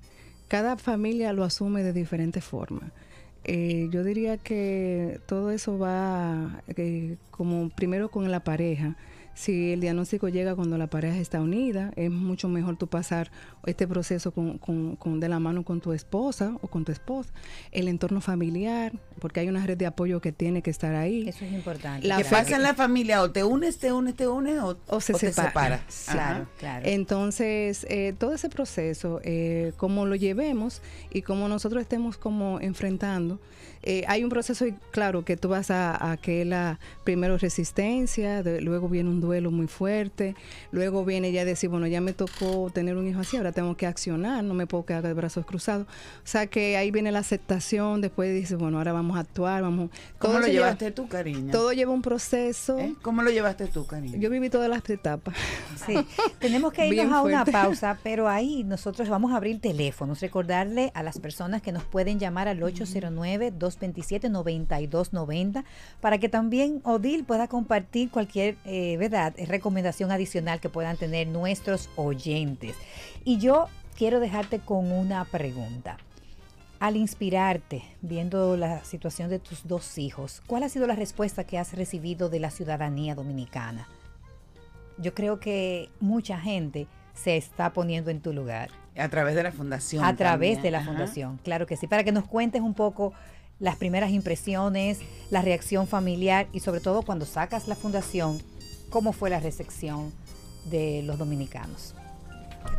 Cada 0.49 0.77
familia 0.77 1.33
lo 1.33 1.45
asume 1.45 1.83
de 1.83 1.93
diferente 1.93 2.41
forma. 2.41 2.93
Eh, 3.45 3.89
yo 3.93 4.03
diría 4.03 4.39
que 4.39 5.21
todo 5.27 5.51
eso 5.51 5.79
va 5.79 6.63
eh, 6.77 7.17
como 7.31 7.69
primero 7.69 8.11
con 8.11 8.31
la 8.31 8.41
pareja. 8.41 8.97
Si 9.39 9.73
el 9.75 9.81
diagnóstico 9.83 10.31
llega 10.31 10.55
cuando 10.57 10.79
la 10.79 10.87
pareja 10.87 11.19
está 11.19 11.43
unida, 11.43 11.93
es 11.95 12.11
mucho 12.11 12.49
mejor 12.49 12.79
tú 12.79 12.87
pasar 12.87 13.31
este 13.67 13.87
proceso 13.87 14.31
con, 14.33 14.57
con- 14.57 14.97
con- 14.97 15.21
de 15.21 15.29
la 15.29 15.39
mano 15.39 15.63
con 15.63 15.83
tu 15.83 15.93
esposa 15.93 16.57
o 16.63 16.69
con 16.69 16.87
tu 16.87 16.91
esposa. 16.93 17.31
El 17.71 17.87
entorno 17.89 18.23
familiar, 18.23 18.93
porque 19.21 19.41
hay 19.41 19.49
una 19.49 19.67
red 19.67 19.77
de 19.77 19.85
apoyo 19.85 20.23
que 20.23 20.33
tiene 20.33 20.63
que 20.63 20.71
estar 20.71 20.95
ahí. 20.95 21.29
Eso 21.29 21.45
es 21.45 21.53
importante. 21.53 22.07
La 22.09 22.17
¿Qué 22.17 22.25
fa- 22.25 22.39
pasa 22.39 22.57
en 22.57 22.63
la 22.63 22.73
familia? 22.73 23.21
O 23.23 23.31
te 23.31 23.45
unes, 23.45 23.77
te 23.79 23.93
unes, 23.93 24.15
te 24.17 24.27
unes 24.27 24.59
o, 24.59 24.79
o 24.89 25.01
se 25.03 25.13
te 25.13 25.31
separa. 25.31 25.85
Claro, 26.11 26.49
claro. 26.59 26.87
Entonces, 26.89 27.87
eh, 27.91 28.15
todo 28.19 28.33
ese 28.33 28.49
proceso, 28.49 29.21
eh, 29.23 29.73
cómo 29.77 30.07
lo 30.07 30.15
llevemos 30.17 30.81
y 31.13 31.21
cómo 31.21 31.47
nosotros 31.49 31.83
estemos 31.83 32.17
como 32.17 32.59
enfrentando, 32.61 33.39
eh, 33.87 34.05
hay 34.09 34.25
un 34.25 34.31
proceso, 34.31 34.67
y 34.67 34.73
claro, 34.91 35.25
que 35.25 35.37
tú 35.37 35.49
vas 35.49 35.71
a, 35.71 36.11
a 36.13 36.17
que 36.17 36.45
la 36.45 36.79
primero 37.05 37.39
resistencia, 37.39 38.43
de- 38.43 38.61
luego 38.61 38.89
viene 38.89 39.09
un 39.09 39.21
duelo 39.21 39.51
muy 39.51 39.67
fuerte, 39.69 40.35
luego 40.73 41.05
viene 41.05 41.33
ya 41.33 41.45
decir, 41.45 41.71
bueno, 41.71 41.87
ya 41.87 42.01
me 42.01 42.13
tocó 42.13 42.69
tener 42.75 42.97
un 42.97 43.07
hijo 43.09 43.21
así, 43.21 43.37
ahora 43.37 43.53
tengo 43.53 43.77
que 43.77 43.87
accionar, 43.87 44.43
no 44.45 44.55
me 44.55 44.67
puedo 44.67 44.85
quedar 44.85 45.03
de 45.03 45.13
brazos 45.15 45.47
cruzados. 45.47 45.87
O 45.87 46.27
sea 46.27 46.47
que 46.49 46.77
ahí 46.77 46.91
viene 46.91 47.13
la 47.13 47.21
aceptación, 47.21 48.01
después 48.01 48.35
dices, 48.35 48.59
bueno, 48.59 48.79
ahora 48.79 48.93
vamos 48.93 49.17
a 49.17 49.21
actuar, 49.21 49.63
vamos... 49.63 49.91
¿Cómo 50.19 50.33
todo 50.35 50.41
lo 50.41 50.47
se 50.47 50.53
lleva- 50.53 50.67
llevaste 50.67 50.91
tú, 50.91 51.09
cariño? 51.09 51.53
Todo 51.53 51.73
lleva 51.73 51.93
un 51.93 52.03
proceso. 52.03 52.79
¿Eh? 52.79 52.95
¿Cómo 53.03 53.23
lo 53.23 53.31
llevaste 53.31 53.67
tú, 53.69 53.87
cariño? 53.87 54.19
Yo 54.19 54.31
viví 54.31 54.51
todas 54.51 54.69
las 54.69 54.89
etapas. 54.91 55.35
Sí, 55.87 55.95
tenemos 56.41 56.73
que 56.73 56.87
irnos 56.95 57.13
a 57.13 57.23
una 57.23 57.45
pausa, 57.45 57.99
pero 58.03 58.29
ahí 58.29 58.65
nosotros 58.65 59.09
vamos 59.09 59.33
a 59.33 59.37
abrir 59.37 59.61
teléfonos, 59.61 60.21
recordarle 60.21 60.91
a 60.95 61.03
las 61.03 61.19
personas 61.19 61.63
que 61.63 61.71
nos 61.73 61.85
pueden 61.85 62.19
llamar 62.19 62.49
al 62.49 62.63
809-227-9290 63.79 65.65
para 66.01 66.19
que 66.19 66.29
también 66.29 66.81
Odil 66.85 67.25
pueda 67.25 67.49
compartir 67.49 68.11
cualquier 68.11 68.57
eh, 68.65 68.97
verdad, 68.99 69.35
eh, 69.37 69.47
recomendación 69.47 70.11
adicional 70.11 70.61
que 70.61 70.69
puedan 70.69 70.97
tener 70.97 71.29
nuestros 71.29 71.89
oyentes. 71.97 72.77
Y 73.25 73.39
yo 73.39 73.69
quiero 73.97 74.21
dejarte 74.21 74.59
con 74.59 74.93
una 74.93 75.25
pregunta. 75.25 75.99
Al 76.79 76.97
inspirarte, 76.97 77.83
viendo 78.03 78.57
la 78.57 78.85
situación 78.85 79.31
de 79.31 79.39
tus 79.39 79.67
dos 79.67 79.97
hijos, 79.97 80.43
¿cuál 80.47 80.63
ha 80.63 80.69
sido 80.69 80.87
la 80.87 80.95
respuesta 80.95 81.45
que 81.45 81.57
has 81.57 81.73
recibido 81.73 82.29
de 82.29 82.41
la 82.41 82.51
ciudadanía 82.51 83.15
dominicana? 83.15 83.89
yo 84.99 85.15
creo 85.15 85.41
que 85.41 85.91
mucha 86.01 86.39
gente 86.39 86.87
se 87.15 87.37
está 87.37 87.73
poniendo 87.73 88.11
en 88.11 88.21
tu 88.21 88.33
lugar. 88.33 88.71
A 88.97 89.09
través 89.09 89.35
de 89.35 89.43
la 89.43 89.53
fundación. 89.53 90.05
A 90.05 90.17
través 90.17 90.63
de 90.63 90.71
la 90.71 90.83
fundación, 90.83 91.39
claro 91.43 91.67
que 91.67 91.77
sí. 91.77 91.87
Para 91.87 92.05
que 92.05 92.13
nos 92.13 92.25
cuentes 92.25 92.63
un 92.63 92.75
poco 92.75 93.13
las 93.59 93.77
primeras 93.77 94.11
impresiones, 94.11 94.99
la 95.31 95.43
reacción 95.43 95.87
familiar 95.87 96.47
y 96.53 96.61
sobre 96.61 96.81
todo 96.81 97.03
cuando 97.03 97.25
sacas 97.27 97.69
la 97.69 97.75
fundación, 97.75 98.41
cómo 98.91 99.13
fue 99.13 99.31
la 99.31 99.41
recepción 99.41 100.13
de 100.67 101.03
los 101.05 101.19
dominicanos. 101.19 101.95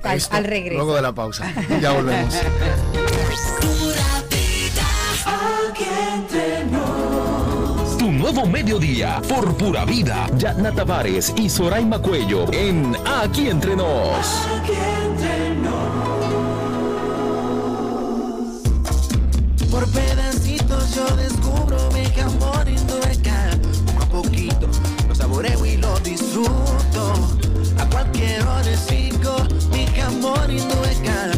Al, 0.04 0.18
Esto, 0.18 0.36
al 0.36 0.44
regreso. 0.44 0.76
Luego 0.76 0.96
de 0.96 1.02
la 1.02 1.14
pausa. 1.14 1.52
Ya 1.82 1.92
volvemos. 1.92 2.36
Aquí 5.26 5.86
entre 6.14 6.66
nos. 6.66 7.98
Tu 7.98 8.12
nuevo 8.12 8.46
mediodía 8.46 9.22
por 9.28 9.56
pura 9.58 9.86
vida. 9.86 10.30
Yatna 10.38 10.72
Tavares 10.74 11.34
y 11.38 11.50
Soraima 11.50 12.02
Cuello 12.02 12.52
en 12.52 12.96
Aquí 13.06 13.50
Entre 13.50 13.76
Nos. 13.76 14.28
Aquí 14.62 14.74
entre 15.06 15.56
nos. 15.56 15.78
Por 19.72 19.92
pedacitos 19.92 20.47
yo 20.96 21.06
descubro 21.16 21.78
mi 21.92 22.20
amor 22.20 22.68
indueca. 22.68 23.52
Poco 23.86 24.04
a 24.04 24.22
poquito 24.22 24.68
lo 25.08 25.16
saboreo 25.16 25.66
y 25.66 25.78
lo 25.78 26.00
disfruto. 26.00 27.14
A 27.80 27.86
cualquier 27.90 28.42
hora 28.42 28.78
sigo 28.78 29.36
mi 29.72 29.88
amor. 30.02 30.38
En 30.50 31.30
la 31.30 31.37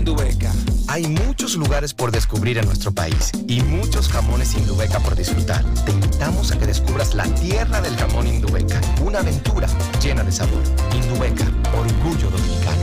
Indueca. 0.00 0.50
Hay 0.88 1.06
muchos 1.06 1.56
lugares 1.56 1.92
por 1.92 2.10
descubrir 2.10 2.56
en 2.56 2.64
nuestro 2.64 2.90
país 2.90 3.30
y 3.46 3.60
muchos 3.60 4.08
jamones 4.08 4.56
Indubeca 4.56 4.98
por 4.98 5.14
disfrutar. 5.14 5.62
Te 5.84 5.92
invitamos 5.92 6.52
a 6.52 6.58
que 6.58 6.66
descubras 6.66 7.14
la 7.14 7.24
tierra 7.34 7.82
del 7.82 7.94
jamón 7.96 8.26
Indubeca, 8.26 8.80
una 9.04 9.18
aventura 9.18 9.68
llena 10.02 10.24
de 10.24 10.32
sabor. 10.32 10.62
Indubeca, 10.94 11.44
orgullo 11.78 12.30
dominicano. 12.30 12.80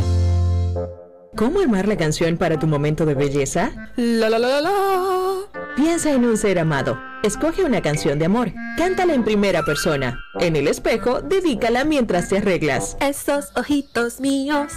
¿Cómo 1.36 1.60
armar 1.60 1.88
la 1.88 1.98
canción 1.98 2.38
para 2.38 2.60
tu 2.60 2.68
momento 2.68 3.06
de 3.06 3.16
belleza? 3.16 3.72
La 3.96 4.30
la 4.30 4.38
la 4.38 4.48
la 4.48 4.62
la. 4.62 5.67
Piensa 5.78 6.12
en 6.12 6.26
un 6.26 6.38
ser 6.38 6.58
amado. 6.58 7.00
Escoge 7.22 7.64
una 7.64 7.84
canción 7.84 8.18
de 8.18 8.26
amor. 8.26 8.52
Cántala 8.80 9.14
en 9.14 9.24
primera 9.24 9.62
persona. 9.62 10.20
En 10.40 10.56
el 10.56 10.68
espejo, 10.68 11.22
dedícala 11.22 11.86
mientras 11.86 12.30
te 12.30 12.40
arreglas. 12.40 12.98
Esos 13.00 13.52
ojitos 13.56 14.20
míos. 14.20 14.74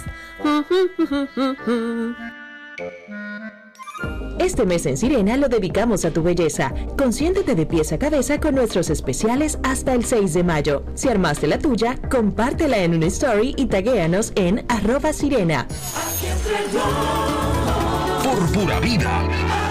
Este 4.37 4.63
mes 4.67 4.85
en 4.85 4.95
Sirena 4.95 5.37
lo 5.37 5.49
dedicamos 5.49 6.05
a 6.05 6.11
tu 6.11 6.21
belleza. 6.21 6.71
Consiéntete 6.99 7.55
de 7.55 7.65
pies 7.65 7.91
a 7.93 7.97
cabeza 7.97 8.39
con 8.39 8.53
nuestros 8.53 8.91
especiales 8.91 9.57
hasta 9.63 9.95
el 9.95 10.05
6 10.05 10.35
de 10.35 10.43
mayo. 10.43 10.83
Si 10.93 11.09
armaste 11.09 11.47
la 11.47 11.57
tuya, 11.57 11.97
compártela 12.11 12.77
en 12.77 12.93
una 12.93 13.07
story 13.07 13.55
y 13.57 13.65
taguéanos 13.65 14.33
en 14.35 14.63
arroba 14.69 15.13
sirena. 15.13 15.61
Aquí 15.61 16.27
entre 16.27 16.61
nos, 16.71 18.23
Por 18.23 18.51
pura 18.51 18.79
vida. 18.79 19.70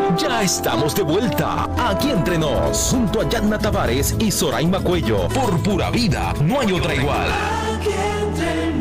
Ya 0.17 0.41
estamos 0.43 0.95
de 0.95 1.03
vuelta. 1.03 1.67
Aquí 1.77 2.09
entre 2.11 2.37
nos, 2.37 2.91
junto 2.91 3.21
a 3.21 3.29
Yanna 3.29 3.57
Tavares 3.57 4.15
y 4.19 4.31
Soraima 4.31 4.79
Cuello. 4.79 5.27
Por 5.29 5.61
pura 5.63 5.89
vida, 5.89 6.33
no 6.43 6.59
hay 6.59 6.71
otra 6.71 6.95
igual. 6.95 7.29
Aquí 7.75 7.89
entre 7.89 8.71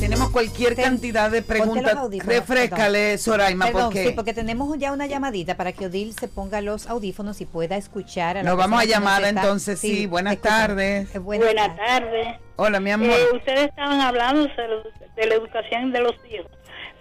Tenemos 0.00 0.30
cualquier 0.30 0.74
cantidad 0.74 1.30
de 1.30 1.42
preguntas. 1.42 1.96
Refrescale. 2.24 3.16
Soraima, 3.18 3.66
Perdón, 3.66 3.84
porque 3.84 4.08
sí, 4.08 4.12
porque 4.14 4.34
tenemos 4.34 4.76
ya 4.76 4.92
una 4.92 5.06
llamadita 5.06 5.56
para 5.56 5.72
que 5.72 5.86
Odil 5.86 6.12
se 6.12 6.28
ponga 6.28 6.60
los 6.60 6.88
audífonos 6.88 7.40
y 7.40 7.46
pueda 7.46 7.76
escuchar 7.76 8.36
a 8.36 8.42
la 8.42 8.50
nos 8.50 8.58
vamos 8.58 8.82
a 8.82 8.84
llamar 8.84 9.24
entonces. 9.24 9.78
Sí, 9.78 10.06
buenas 10.06 10.34
escucha. 10.34 10.66
tardes. 10.66 11.14
Eh, 11.14 11.18
buenas 11.18 11.46
Buenas 11.46 11.76
tardes. 11.76 12.26
Hola, 12.56 12.80
mi 12.80 12.90
amor. 12.90 13.10
Eh, 13.10 13.36
ustedes 13.36 13.68
estaban 13.68 14.00
hablando 14.00 14.42
de 14.42 14.48
la, 14.68 14.82
de 15.16 15.26
la 15.26 15.34
educación 15.34 15.92
de 15.92 16.00
los 16.00 16.14
hijos, 16.30 16.50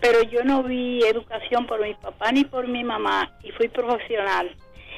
pero 0.01 0.23
yo 0.23 0.43
no 0.43 0.63
vi 0.63 1.03
educación 1.05 1.67
por 1.67 1.81
mi 1.81 1.93
papá 1.93 2.31
ni 2.31 2.43
por 2.43 2.67
mi 2.67 2.83
mamá 2.83 3.31
y 3.43 3.51
fui 3.51 3.69
profesional. 3.69 4.53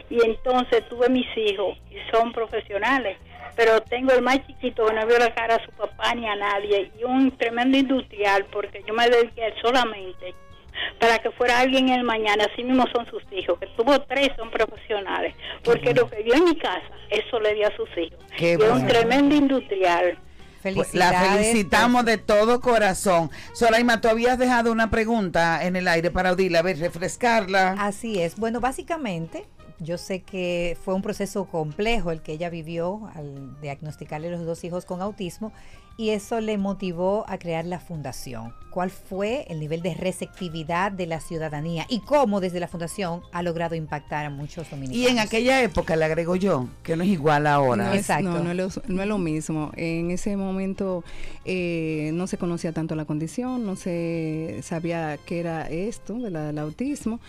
Y 0.10 0.26
entonces 0.26 0.88
tuve 0.90 1.10
mis 1.10 1.28
hijos 1.38 1.78
y 1.92 1.96
son 2.12 2.32
profesionales, 2.32 3.18
pero 3.56 3.82
tengo 3.82 4.14
el 4.14 4.22
más 4.22 4.46
chiquito 4.48 4.86
que 4.86 4.94
no 4.94 5.06
vio 5.06 5.20
la 5.20 5.34
cara 5.34 5.56
a 5.56 5.66
su 5.66 5.72
papá 5.72 6.16
ni 6.16 6.28
a 6.28 6.36
nadie 6.36 6.92
y 7.00 7.04
un 7.04 7.32
tremendo 7.38 7.78
industrial 7.78 8.46
porque 8.52 8.84
yo 8.88 8.94
me 8.94 9.10
dediqué 9.10 9.44
a 9.44 9.48
él 9.48 9.54
solamente 9.62 10.34
para 11.00 11.20
que 11.20 11.32
fuera 11.32 11.60
alguien 11.60 11.90
en 11.90 12.00
el 12.00 12.04
mañana, 12.04 12.46
así 12.52 12.64
mismo 12.64 12.86
son 12.94 13.06
sus 13.08 13.24
hijos, 13.32 13.60
que 13.60 13.68
tuvo 13.68 14.00
tres 14.02 14.30
son 14.38 14.50
profesionales, 14.50 15.36
porque 15.64 15.94
lo 15.94 16.10
que 16.10 16.24
vio 16.24 16.34
en 16.34 16.46
mi 16.46 16.56
casa, 16.56 16.90
eso 17.10 17.40
le 17.40 17.54
dio 17.54 17.68
a 17.68 17.76
sus 17.76 17.90
hijos. 17.98 18.20
Qué 18.38 18.58
y 18.60 18.64
es 18.64 18.72
un 18.72 18.88
tremendo 18.88 19.36
industrial. 19.36 20.18
Pues 20.72 20.94
la 20.94 21.12
felicitamos 21.12 22.06
de 22.06 22.18
todo 22.18 22.62
corazón. 22.62 23.30
Soraima, 23.54 24.00
tú 24.00 24.08
habías 24.08 24.40
dejado 24.40 24.72
una 24.72 24.90
pregunta 24.90 25.66
en 25.66 25.76
el 25.76 25.88
aire 25.88 26.10
para 26.10 26.32
Odile, 26.32 26.58
a 26.58 26.62
ver, 26.62 26.80
refrescarla. 26.80 27.76
Así 27.78 28.22
es. 28.22 28.38
Bueno, 28.38 28.62
básicamente, 28.62 29.46
yo 29.80 29.98
sé 29.98 30.22
que 30.22 30.78
fue 30.84 30.94
un 30.94 31.02
proceso 31.02 31.46
complejo 31.46 32.12
el 32.12 32.22
que 32.22 32.34
ella 32.34 32.50
vivió 32.50 33.10
al 33.16 33.60
diagnosticarle 33.62 34.30
los 34.30 34.46
dos 34.46 34.64
hijos 34.64 34.86
con 34.86 35.02
autismo 35.02 35.52
y 35.96 36.10
eso 36.10 36.40
le 36.40 36.58
motivó 36.58 37.26
a 37.28 37.38
crear 37.38 37.66
la 37.66 37.80
fundación. 37.80 38.54
¿Cuál 38.72 38.90
fue 38.90 39.46
el 39.50 39.60
nivel 39.60 39.84
de 39.84 39.94
receptividad 39.94 40.92
de 40.92 41.06
la 41.06 41.20
ciudadanía 41.20 41.86
y 41.88 42.00
cómo 42.00 42.42
desde 42.42 42.60
la 42.60 42.68
fundación 42.68 43.22
ha 43.32 43.44
logrado 43.44 43.76
impactar 43.76 44.26
a 44.26 44.32
muchos 44.32 44.68
dominicanos? 44.72 44.98
Y 44.98 45.08
en 45.08 45.20
aquella 45.20 45.62
época, 45.62 45.96
le 45.96 46.06
agrego 46.06 46.36
yo, 46.36 46.68
que 46.82 46.96
no 46.96 47.04
es 47.04 47.10
igual 47.10 47.46
ahora. 47.46 47.86
No 47.86 47.94
es, 47.94 48.10
no, 48.10 48.44
no 48.44 48.50
es 48.50 48.58
lo, 48.58 48.70
no 48.88 49.02
es 49.04 49.08
lo 49.08 49.18
mismo. 49.20 49.72
En 49.76 50.10
ese 50.10 50.36
momento 50.36 51.04
eh, 51.46 52.10
no 52.16 52.26
se 52.26 52.40
conocía 52.40 52.72
tanto 52.72 52.96
la 52.96 53.06
condición, 53.06 53.64
no 53.64 53.76
se 53.76 54.62
sabía 54.64 55.20
qué 55.24 55.40
era 55.40 55.70
esto, 55.70 56.16
del 56.16 56.34
del 56.34 56.58
autismo. 56.58 57.20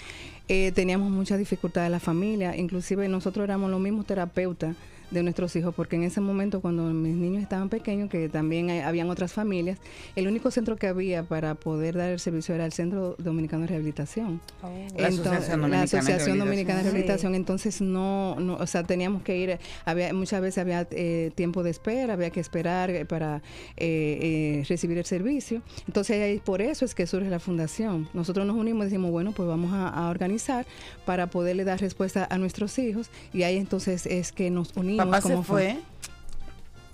Eh, 0.48 0.72
teníamos 0.74 1.11
mucha 1.11 1.37
dificultad 1.37 1.85
en 1.85 1.92
la 1.92 2.00
familia, 2.00 2.57
inclusive 2.57 3.07
nosotros 3.09 3.44
éramos 3.44 3.70
los 3.70 3.81
mismos 3.81 4.07
terapeutas 4.07 4.77
de 5.14 5.22
nuestros 5.22 5.55
hijos, 5.57 5.74
porque 5.74 5.96
en 5.96 6.03
ese 6.03 6.20
momento 6.20 6.61
cuando 6.61 6.83
mis 6.92 7.14
niños 7.16 7.42
estaban 7.42 7.68
pequeños, 7.70 8.11
que 8.11 8.29
también 8.29 8.68
hay- 8.70 8.81
habían 8.81 9.09
otras 9.09 9.33
familias, 9.33 9.79
el 10.16 10.29
único 10.29 10.50
centro 10.50 10.77
que 10.77 10.87
había 10.88 11.22
para 11.22 11.55
poder 11.55 11.96
dar 11.96 12.11
el 12.11 12.20
servicio 12.20 12.55
era 12.55 12.66
el 12.66 12.72
Centro 12.72 13.14
Dominicano 13.18 13.62
de 13.62 13.68
Rehabilitación. 13.68 14.40
La 14.62 15.09
Entonces, 15.09 15.27
Asociación 15.27 15.61
Dominicana 15.61 15.68
la 15.68 15.77
de 15.79 15.85
Asociación 15.98 16.38
Dominicana 16.38 16.79
de 16.79 16.83
Rehabilitación. 16.85 17.35
Entonces 17.35 17.81
no, 17.81 18.37
no, 18.40 18.55
o 18.57 18.66
sea, 18.66 18.83
teníamos 18.85 19.22
que 19.22 19.38
ir, 19.38 19.59
había 19.85 20.12
muchas 20.12 20.40
veces 20.42 20.59
había 20.59 20.87
eh, 20.90 21.31
tiempo 21.35 21.62
de 21.62 21.70
espera, 21.70 22.12
había 22.14 22.31
que 22.31 22.40
esperar 22.40 22.90
eh, 22.90 23.05
para 23.07 23.37
eh, 23.77 24.18
eh, 24.59 24.64
recibir 24.68 24.98
el 24.98 25.05
servicio. 25.05 25.62
Entonces 25.87 26.20
ahí 26.22 26.40
por 26.44 26.61
eso 26.61 26.85
es 26.85 26.94
que 26.94 27.07
surge 27.07 27.29
la 27.31 27.38
fundación. 27.38 28.09
Nosotros 28.14 28.46
nos 28.46 28.57
unimos 28.57 28.83
y 28.83 28.90
decimos, 28.90 29.11
bueno, 29.11 29.33
pues 29.33 29.48
vamos 29.48 29.72
a, 29.72 29.88
a 29.88 30.11
organizar 30.11 30.66
para 31.07 31.29
poderle 31.29 31.64
dar 31.64 31.81
respuesta 31.81 32.27
a 32.31 32.38
nuestros 32.38 32.79
hijos 32.79 33.11
y 33.33 33.42
ahí 33.44 33.57
entonces 33.57 34.07
es 34.07 34.33
que 34.33 34.50
nos 34.50 34.77
unimos. 34.77 35.04
¿Papá 35.07 35.21
se 35.21 35.35
fue? 35.37 35.45
fue- 35.45 35.79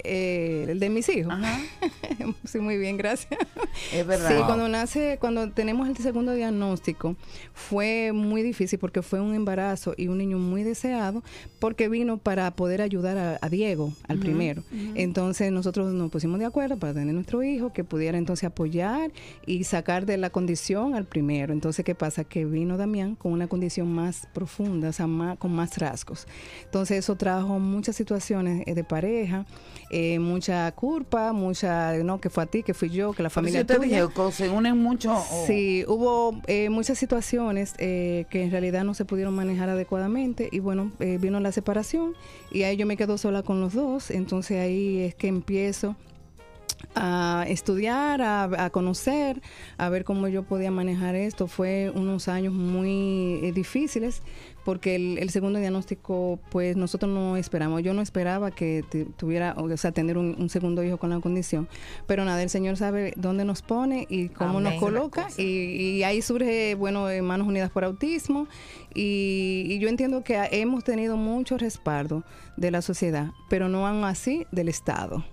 eh, 0.05 0.67
el 0.69 0.81
de 0.81 0.91
mis 0.91 1.09
hijos. 1.09 1.33
sí, 2.45 2.59
muy 2.59 2.77
bien, 2.79 2.97
gracias. 2.97 3.39
Es 3.93 4.07
verdad. 4.07 4.29
Sí, 4.31 4.35
Wow. 4.37 4.47
cuando 4.47 4.69
nace, 4.69 5.19
cuando 5.21 5.51
tenemos 5.53 5.89
el 5.89 5.97
segundo 5.97 6.33
diagnóstico, 6.33 7.17
fue 7.53 8.13
muy 8.13 8.43
difícil 8.43 8.79
porque 8.79 9.03
fue 9.03 9.21
un 9.21 9.35
embarazo 9.35 9.95
y 9.97 10.09
un 10.09 10.19
niño 10.19 10.39
muy 10.39 10.63
deseado, 10.63 11.23
porque 11.59 11.89
vino 11.89 12.19
para 12.19 12.51
poder 12.53 12.81
ayudar 12.83 13.19
a, 13.19 13.39
a 13.41 13.49
Diego, 13.49 13.93
al 14.09 14.19
primero. 14.19 14.63
Entonces 14.95 15.53
nosotros 15.53 15.93
nos 15.93 16.11
pusimos 16.11 16.39
de 16.39 16.47
acuerdo 16.47 16.79
para 16.79 16.95
tener 16.95 17.15
nuestro 17.15 17.43
hijo, 17.43 17.73
que 17.73 17.85
pudiera 17.85 18.19
entonces 18.19 18.45
apoyar 18.45 19.11
y 19.47 19.65
sacar 19.65 20.07
de 20.07 20.17
la 20.17 20.31
condición 20.31 20.95
al 20.95 21.05
primero. 21.05 21.53
Entonces, 21.53 21.85
¿qué 21.85 21.95
pasa? 21.95 22.25
Que 22.25 22.45
vino 22.45 22.77
Damián 22.77 23.15
con 23.15 23.33
una 23.33 23.47
condición 23.49 23.93
más 23.93 24.27
profunda, 24.33 24.89
o 24.89 24.93
sea, 24.93 25.07
más- 25.07 25.39
con 25.39 25.53
más 25.53 25.79
rasgos. 25.79 26.27
Entonces, 26.65 26.99
eso 26.99 27.17
trajo 27.17 27.59
muchas 27.59 27.97
situaciones 27.97 28.63
eh, 28.67 28.75
de 28.75 28.85
pareja, 28.85 29.47
eh, 29.91 30.19
mucha 30.21 30.71
culpa, 30.73 31.33
mucha, 31.33 31.93
no, 31.99 32.21
que 32.21 32.31
fue 32.31 32.45
a 32.45 32.47
ti, 32.47 32.63
que 32.63 32.75
fui 32.75 32.91
yo, 32.91 33.13
que 33.13 33.23
la 33.23 33.31
familia 33.31 33.61
yo 33.61 33.67
te 33.67 33.75
tuya. 33.77 34.03
dije, 34.05 34.15
co- 34.15 34.31
se 34.31 34.49
unen 34.49 34.79
mucho. 34.79 35.15
Sí, 35.47 35.85
hubo 35.89 36.41
eh, 36.47 36.71
muchas 36.71 36.97
situaciones 36.99 37.75
eh, 37.79 38.25
que 38.31 38.43
en 38.45 38.51
realidad 38.51 38.85
no 38.85 38.95
se 38.95 39.05
pudieron 39.05 39.35
manejar 39.35 39.69
adecuadamente 39.69 40.49
y 40.53 40.61
bueno, 40.61 40.93
eh, 41.01 41.19
vino 41.21 41.41
la 41.41 41.51
separación 41.53 42.15
y 42.53 42.63
ahí 42.63 42.77
yo 42.77 42.87
me 42.87 42.97
quedo 42.97 43.19
sola 43.19 43.43
con 43.43 43.61
los 43.61 43.75
dos, 43.75 44.11
entonces 44.11 44.59
ahí 44.61 45.01
es 45.01 45.15
que 45.15 45.27
empiezo 45.29 45.97
a 46.95 47.45
estudiar, 47.49 48.23
a, 48.23 48.65
a 48.65 48.71
conocer, 48.71 49.41
a 49.79 49.89
ver 49.89 50.05
cómo 50.05 50.29
yo 50.29 50.43
podía 50.43 50.71
manejar 50.71 51.15
esto. 51.15 51.47
Fue 51.47 51.93
unos 51.95 52.29
años 52.29 52.53
muy 52.53 53.41
eh, 53.43 53.53
difíciles 53.53 54.23
porque 54.65 54.95
el, 54.95 55.19
el 55.19 55.31
segundo 55.31 55.59
diagnóstico, 55.59 56.39
pues 56.51 56.77
nosotros 56.77 57.11
no 57.11 57.37
esperamos. 57.37 57.83
Yo 57.83 57.95
no 57.95 58.03
esperaba 58.03 58.51
que 58.51 58.85
tuviera, 59.17 59.55
o 59.57 59.77
sea, 59.77 59.93
tener 59.93 60.19
un, 60.19 60.37
un 60.39 60.49
segundo 60.49 60.85
hijo 60.85 60.99
con 60.99 61.11
la 61.11 61.21
condición. 61.21 61.69
Pero 62.07 62.25
nada, 62.25 62.43
el 62.43 62.51
Señor 62.51 62.77
sabe 62.77 63.15
dónde 63.17 63.45
nos 63.45 63.63
pone 63.63 64.07
y 64.09 64.29
cómo 64.29 64.61
nos 64.61 64.75
coloca. 64.75 65.29
Y, 65.39 65.43
y 65.43 66.03
ahí 66.03 66.23
surge, 66.23 66.75
bueno, 66.75 67.07
Manos 67.23 67.49
Unidas 67.49 67.71
por 67.71 67.85
Autismo. 67.85 68.49
Y, 68.95 69.65
y 69.69 69.79
yo 69.79 69.89
entiendo 69.89 70.23
que 70.25 70.39
hemos 70.53 70.85
tenido 70.85 71.17
mucho 71.17 71.57
respaldo 71.57 72.25
de 72.57 72.71
la 72.71 72.83
sociedad, 72.83 73.31
pero 73.49 73.69
no 73.69 73.87
aún 73.87 74.05
así 74.05 74.47
del 74.53 74.69
Estado. 74.69 75.25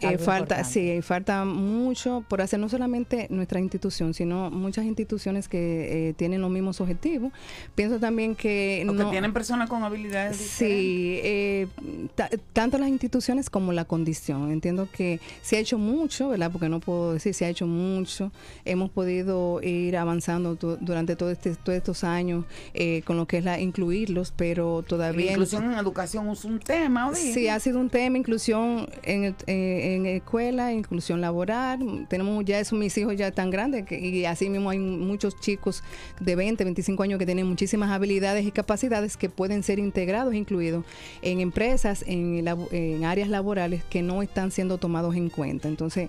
Eh, 0.00 0.18
falta, 0.18 0.56
importante. 0.58 0.64
sí, 0.96 1.02
falta 1.02 1.44
mucho 1.46 2.22
por 2.28 2.42
hacer, 2.42 2.60
no 2.60 2.68
solamente 2.68 3.26
nuestra 3.30 3.60
institución, 3.60 4.12
sino 4.12 4.50
muchas 4.50 4.84
instituciones 4.84 5.48
que 5.48 6.08
eh, 6.10 6.12
tienen 6.14 6.42
los 6.42 6.50
mismos 6.50 6.80
objetivos. 6.82 7.32
Pienso 7.74 7.98
también 7.98 8.34
que... 8.34 8.82
No- 8.84 9.10
tienen 9.10 9.32
personas 9.32 9.68
con 9.70 9.82
habilidades 9.84 10.36
Sí, 10.36 11.18
eh, 11.22 11.66
ta- 12.14 12.28
tanto 12.52 12.76
las 12.78 12.88
instituciones 12.88 13.48
como 13.48 13.72
la 13.72 13.84
condición. 13.86 14.50
Entiendo 14.50 14.88
que 14.92 15.20
se 15.42 15.56
ha 15.56 15.60
hecho 15.60 15.78
mucho, 15.78 16.28
¿verdad? 16.28 16.50
Porque 16.52 16.68
no 16.68 16.80
puedo 16.80 17.14
decir 17.14 17.32
se 17.32 17.44
ha 17.46 17.48
hecho 17.48 17.66
mucho. 17.66 18.32
Hemos 18.64 18.90
podido 18.90 19.62
ir 19.62 19.96
avanzando 19.96 20.56
durante 20.56 21.16
todo 21.16 21.30
este, 21.30 21.54
todos 21.56 21.76
estos 21.78 22.04
años 22.04 22.44
eh, 22.74 23.02
con 23.06 23.16
lo 23.16 23.26
que 23.26 23.38
es 23.38 23.44
la 23.44 23.58
incluirlos, 23.60 24.32
pero 24.36 24.82
La 24.82 24.86
todavía... 24.88 25.30
inclusión 25.32 25.72
en 25.72 25.78
educación 25.78 26.28
es 26.30 26.44
un 26.44 26.58
tema, 26.58 27.08
Odile. 27.08 27.32
Sí, 27.32 27.48
ha 27.48 27.58
sido 27.60 27.78
un 27.80 27.88
tema, 27.88 28.18
inclusión 28.18 28.88
en, 29.02 29.24
el- 29.24 29.34
eh, 29.46 29.84
en 29.94 30.06
escuela, 30.06 30.72
inclusión 30.72 31.20
laboral. 31.20 32.06
Tenemos 32.08 32.44
ya 32.44 32.58
eso, 32.58 32.74
mis 32.76 32.96
hijos 32.98 33.16
ya 33.16 33.28
están 33.28 33.50
grandes 33.50 33.84
que- 33.86 33.98
y 33.98 34.24
así 34.24 34.48
mismo 34.50 34.70
hay 34.70 34.78
muchos 34.78 35.38
chicos 35.40 35.82
de 36.20 36.34
20, 36.36 36.64
25 36.64 37.02
años 37.02 37.18
que 37.18 37.26
tienen 37.26 37.46
muchísimas 37.46 37.90
habilidades 37.90 38.44
y 38.44 38.50
capacidades 38.50 39.16
que 39.16 39.28
pueden 39.28 39.62
ser 39.62 39.78
integrados, 39.78 40.34
incluidos 40.34 40.84
en 41.22 41.40
empresas, 41.40 42.04
en, 42.06 42.44
en 42.72 43.04
áreas 43.04 43.28
laborales 43.28 43.84
que 43.84 44.02
no 44.02 44.22
están 44.22 44.50
siendo 44.50 44.78
tomados 44.78 45.14
en 45.16 45.28
cuenta. 45.28 45.68
Entonces, 45.68 46.08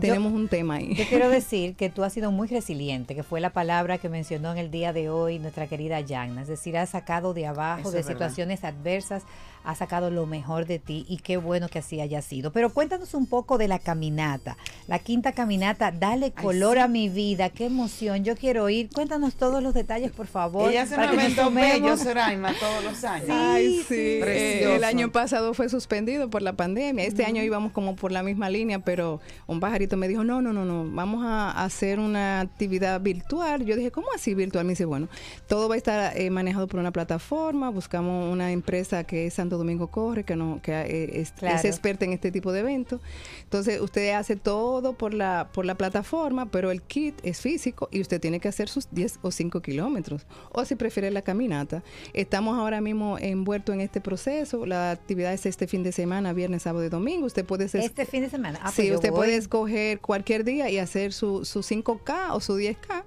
tenemos 0.00 0.32
un 0.32 0.48
tema 0.48 0.76
ahí. 0.76 0.94
Yo 0.94 1.04
quiero 1.06 1.28
decir 1.30 1.74
que 1.74 1.90
tú 1.90 2.02
has 2.02 2.12
sido 2.14 2.30
muy 2.32 2.48
resiliente, 2.48 3.14
que 3.14 3.22
fue 3.22 3.40
la 3.40 3.50
palabra 3.50 3.98
que 3.98 4.08
mencionó 4.08 4.52
en 4.52 4.58
el 4.58 4.70
día 4.70 4.92
de 4.94 5.10
hoy 5.10 5.38
nuestra 5.38 5.66
querida 5.66 6.00
Yagna. 6.00 6.42
Es 6.42 6.48
decir, 6.48 6.78
has 6.78 6.90
sacado 6.90 7.34
de 7.34 7.46
abajo, 7.46 7.80
Eso 7.80 7.90
de 7.90 7.96
verdad. 7.98 8.12
situaciones 8.12 8.64
adversas, 8.64 9.24
has 9.64 9.78
sacado 9.78 10.10
lo 10.10 10.26
mejor 10.26 10.66
de 10.66 10.78
ti 10.78 11.04
y 11.08 11.18
qué 11.18 11.36
bueno 11.36 11.68
que 11.68 11.78
así 11.78 12.00
haya 12.00 12.22
sido. 12.22 12.52
Pero 12.52 12.72
cuéntanos 12.72 13.14
un 13.14 13.26
poco 13.26 13.58
de 13.58 13.68
la 13.68 13.78
caminata, 13.78 14.56
la 14.88 14.98
quinta 14.98 15.32
caminata, 15.32 15.92
dale 15.92 16.32
color 16.32 16.78
a 16.78 16.88
mi 16.88 17.08
vida, 17.08 17.50
qué 17.50 17.66
emoción, 17.66 18.24
yo 18.24 18.36
quiero 18.36 18.68
ir. 18.68 18.90
Cuéntanos 18.90 19.34
todos 19.34 19.62
los 19.62 19.74
detalles, 19.74 20.12
por 20.12 20.26
favor. 20.26 20.70
Ella 20.70 20.82
hace 20.82 20.96
para 20.96 21.10
que 21.10 21.28
nos 21.28 21.54
bello. 21.54 21.96
Soraima, 21.96 22.52
todos 22.58 22.84
los 22.84 23.04
años. 23.04 23.28
Ay, 23.30 23.82
sí. 23.86 23.94
Eh, 23.94 24.20
Precioso. 24.22 24.74
el 24.76 24.84
año 24.84 25.12
pasado 25.12 25.54
fue 25.54 25.68
suspendido 25.68 26.28
por 26.30 26.42
la 26.42 26.54
pandemia. 26.54 27.04
Este 27.04 27.24
año 27.24 27.42
íbamos 27.42 27.72
como 27.72 27.96
por 27.96 28.12
la 28.12 28.22
misma 28.22 28.50
línea, 28.50 28.78
pero 28.78 29.20
un 29.46 29.60
pajarito 29.60 29.96
me 29.96 30.08
dijo, 30.08 30.24
no, 30.24 30.42
no, 30.42 30.52
no, 30.52 30.64
no, 30.64 30.88
vamos 30.90 31.24
a 31.24 31.64
hacer 31.64 31.98
una 31.98 32.40
actividad 32.40 33.00
virtual. 33.00 33.64
Yo 33.64 33.76
dije, 33.76 33.90
¿cómo 33.90 34.08
así 34.14 34.34
virtual? 34.34 34.64
Me 34.64 34.72
dice, 34.72 34.84
bueno, 34.84 35.08
todo 35.48 35.68
va 35.68 35.74
a 35.74 35.78
estar 35.78 36.16
eh, 36.16 36.30
manejado 36.30 36.66
por 36.66 36.80
una 36.80 36.90
plataforma. 36.90 37.70
Buscamos 37.70 38.32
una 38.32 38.52
empresa 38.52 39.04
que 39.04 39.26
es 39.26 39.34
Santo 39.34 39.51
Domingo 39.58 39.88
Corre, 39.88 40.24
que, 40.24 40.36
no, 40.36 40.60
que 40.62 40.72
eh, 40.72 41.20
es, 41.20 41.32
Claro. 41.32 41.56
es 41.56 41.64
experta 41.64 42.04
en 42.04 42.12
este 42.12 42.30
tipo 42.30 42.52
de 42.52 42.60
eventos. 42.60 43.00
Entonces, 43.44 43.80
usted 43.80 44.10
hace 44.14 44.36
todo 44.36 44.92
por 44.94 45.14
la, 45.14 45.48
por 45.52 45.64
la 45.64 45.74
plataforma, 45.76 46.46
pero 46.50 46.70
el 46.70 46.82
kit 46.82 47.14
es 47.22 47.40
físico 47.40 47.88
y 47.90 48.00
usted 48.00 48.20
tiene 48.20 48.40
que 48.40 48.48
hacer 48.48 48.68
sus 48.68 48.88
10 48.90 49.18
o 49.22 49.30
5 49.30 49.60
kilómetros. 49.62 50.26
O 50.50 50.64
si 50.64 50.74
prefiere 50.76 51.10
la 51.10 51.22
caminata. 51.22 51.82
Estamos 52.12 52.58
ahora 52.58 52.80
mismo 52.80 53.18
envueltos 53.18 53.74
en 53.74 53.80
este 53.80 54.00
proceso. 54.00 54.66
La 54.66 54.90
actividad 54.92 55.32
es 55.32 55.46
este 55.46 55.66
fin 55.66 55.82
de 55.82 55.92
semana, 55.92 56.32
viernes, 56.32 56.62
sábado 56.62 56.84
y 56.84 56.88
domingo. 56.88 57.26
Usted 57.26 57.44
puede 57.44 57.64
hacer 57.64 57.80
Este 57.82 58.06
fin 58.06 58.22
de 58.22 58.30
semana. 58.30 58.58
Ah, 58.60 58.64
pues 58.64 58.74
sí, 58.76 58.86
yo 58.88 58.94
usted 58.96 59.10
voy. 59.10 59.18
puede 59.20 59.36
escoger 59.36 60.00
cualquier 60.00 60.44
día 60.44 60.70
y 60.70 60.78
hacer 60.78 61.12
su, 61.12 61.44
su 61.44 61.60
5K 61.60 62.30
o 62.32 62.40
su 62.40 62.58
10K 62.58 63.04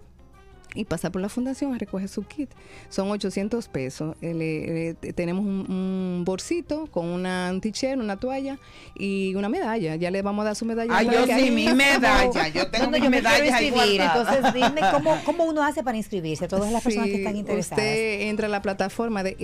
y 0.76 0.86
pasar 0.86 1.12
por 1.12 1.22
la 1.22 1.30
fundación 1.30 1.74
a 1.74 1.78
recoger 1.78 2.08
su 2.10 2.24
kit. 2.24 2.50
Son 2.90 3.10
800 3.10 3.68
pesos. 3.70 4.16
Eh, 4.22 4.34
le- 4.34 4.94
le- 5.02 5.14
tenemos 5.14 5.44
un, 5.46 5.66
un 5.72 6.24
bolsito 6.26 6.86
con 6.88 7.06
una 7.06 7.50
un 7.52 7.62
t-shirt, 7.62 8.00
una 8.00 8.18
toalla 8.20 8.60
y 8.96 9.34
una 9.36 9.50
medalla. 9.50 9.96
Ya 9.96 10.12
le 10.12 10.22
vamos 10.22 10.44
a 10.44 10.46
dar 10.48 10.56
su 10.56 10.66
medalla. 10.66 10.96
Ay, 10.96 11.08
yo 11.12 11.26
sí, 11.26 11.50
mi 11.52 11.74
medalla. 11.74 12.48
Yo 12.54 12.70
tengo 12.70 12.86
No, 12.86 12.92
no, 12.92 12.98
mi 12.98 13.02
me 13.10 13.10
medalla 13.22 13.60
entonces 13.60 14.54
dime 14.54 14.82
cómo, 14.92 15.18
cómo 15.26 15.46
uno 15.46 15.64
hace 15.64 15.82
para 15.84 15.98
inscribirse, 15.98 16.48
todas 16.48 16.72
las 16.72 16.84
personas 16.84 17.08
que 17.10 17.16
están 17.18 17.36
interesadas. 17.36 17.80
Usted 17.84 18.22
entra 18.22 18.48
a 18.48 18.50
la 18.50 18.62
plataforma 18.62 19.24
de 19.24 19.36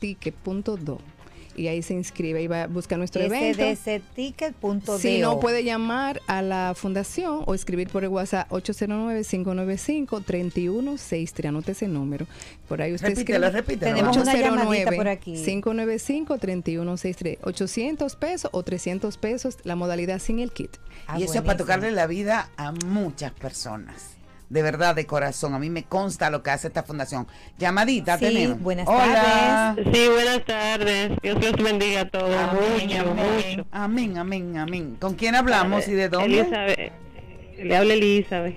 sdcticket.do 0.00 0.98
y 1.56 1.68
ahí 1.68 1.80
se 1.82 1.94
inscribe 1.94 2.42
y 2.42 2.46
va 2.46 2.64
a 2.64 2.66
buscar 2.66 2.98
nuestro 2.98 3.22
evento. 3.22 3.62
sdcticket.do. 3.62 4.98
Si 4.98 5.16
no, 5.18 5.40
puede 5.40 5.64
llamar 5.64 6.20
a 6.26 6.42
la 6.42 6.74
fundación 6.76 7.42
o 7.46 7.54
escribir 7.54 7.88
por 7.88 8.04
el 8.04 8.10
WhatsApp 8.10 8.50
809-595-3163. 8.50 11.48
Anote 11.48 11.72
ese 11.72 11.88
número. 11.88 12.26
Por 12.68 12.82
ahí 12.82 12.92
usted 12.94 13.08
Repítelo, 13.08 13.46
escribe. 13.46 13.62
repítelo. 13.62 13.96
Tenemos 13.96 14.16
una 14.16 14.36
llamadita 14.36 14.92
por 14.92 15.08
aquí. 15.08 15.34
595-3163. 15.34 17.38
800 17.42 18.16
pesos 18.16 18.50
o 18.52 18.62
300 18.62 19.16
pesos 19.16 19.56
la 19.64 19.74
modalidad 19.76 20.18
sin 20.20 20.38
el 20.38 20.52
kit. 20.52 20.76
Ah, 21.06 21.18
y 21.18 21.24
eso 21.24 21.34
es 21.34 21.42
para 21.42 21.56
tocarle 21.56 21.90
la 21.90 22.06
vida 22.06 22.50
a 22.56 22.72
muchas 22.72 23.32
personas. 23.32 24.19
De 24.50 24.62
verdad, 24.62 24.94
de 24.96 25.06
corazón. 25.06 25.54
A 25.54 25.58
mí 25.58 25.70
me 25.70 25.84
consta 25.84 26.28
lo 26.28 26.42
que 26.42 26.50
hace 26.50 26.66
esta 26.66 26.82
fundación. 26.82 27.26
Llamadita 27.58 28.18
Sí, 28.18 28.26
tenemos. 28.26 28.60
buenas 28.60 28.86
Hola. 28.88 29.74
tardes. 29.76 29.86
Sí, 29.96 30.08
buenas 30.12 30.44
tardes. 30.44 31.10
Dios 31.22 31.38
los 31.40 31.52
bendiga 31.64 32.00
a 32.02 32.08
todos. 32.10 32.34
Amén, 32.36 32.62
mucho, 32.88 33.00
amén, 33.10 33.26
mucho. 33.56 33.66
amén, 33.70 34.18
amén, 34.18 34.58
amén. 34.58 34.96
¿Con 35.00 35.14
quién 35.14 35.36
hablamos 35.36 35.86
y 35.88 35.92
de 35.92 36.08
dónde? 36.08 36.40
Elizabeth, 36.40 36.92
le 37.62 37.76
habla 37.76 37.94
Elizabeth. 37.94 38.56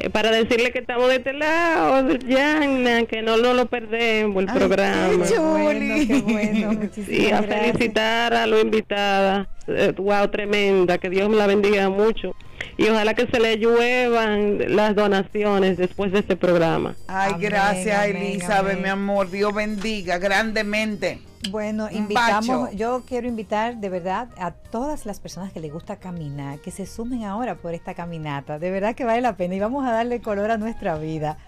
Eh, 0.00 0.10
para 0.10 0.30
decirle 0.30 0.70
que 0.72 0.78
estamos 0.80 1.08
de 1.08 1.16
este 1.16 1.32
lado, 1.32 2.08
Yana, 2.18 3.04
que 3.06 3.20
no, 3.22 3.36
no 3.36 3.52
lo 3.54 3.66
perdemos 3.66 4.42
el 4.44 4.48
Ay, 4.50 4.56
programa. 4.58 5.24
qué 5.26 5.38
bueno, 5.38 6.88
Sí, 6.94 7.26
a 7.32 7.40
gracias. 7.40 7.72
felicitar 7.76 8.34
a 8.34 8.46
los 8.46 8.62
invitadas. 8.62 9.46
Eh, 9.68 9.92
wow, 9.96 10.28
tremenda. 10.28 10.98
Que 10.98 11.08
Dios 11.10 11.28
me 11.28 11.36
la 11.36 11.46
bendiga 11.46 11.88
mucho. 11.88 12.34
Y 12.76 12.88
ojalá 12.88 13.14
que 13.14 13.26
se 13.26 13.40
le 13.40 13.58
lluevan 13.58 14.76
las 14.76 14.94
donaciones 14.94 15.76
después 15.76 16.12
de 16.12 16.20
este 16.20 16.36
programa. 16.36 16.94
Ay, 17.06 17.32
Amén, 17.34 17.48
gracias, 17.50 17.98
amén, 17.98 18.16
Elizabeth, 18.16 18.72
amén. 18.72 18.82
mi 18.82 18.88
amor. 18.88 19.30
Dios 19.30 19.54
bendiga 19.54 20.18
grandemente. 20.18 21.20
Bueno, 21.50 21.88
invitamos, 21.90 22.62
bacho. 22.64 22.76
yo 22.76 23.02
quiero 23.06 23.28
invitar 23.28 23.76
de 23.76 23.88
verdad 23.88 24.28
a 24.38 24.50
todas 24.50 25.06
las 25.06 25.20
personas 25.20 25.52
que 25.52 25.60
les 25.60 25.72
gusta 25.72 25.96
caminar, 25.96 26.58
que 26.58 26.70
se 26.70 26.84
sumen 26.84 27.24
ahora 27.24 27.54
por 27.54 27.74
esta 27.74 27.94
caminata. 27.94 28.58
De 28.58 28.70
verdad 28.70 28.94
que 28.94 29.04
vale 29.04 29.20
la 29.20 29.36
pena 29.36 29.54
y 29.54 29.60
vamos 29.60 29.86
a 29.86 29.92
darle 29.92 30.20
color 30.20 30.50
a 30.50 30.58
nuestra 30.58 30.96
vida 30.98 31.38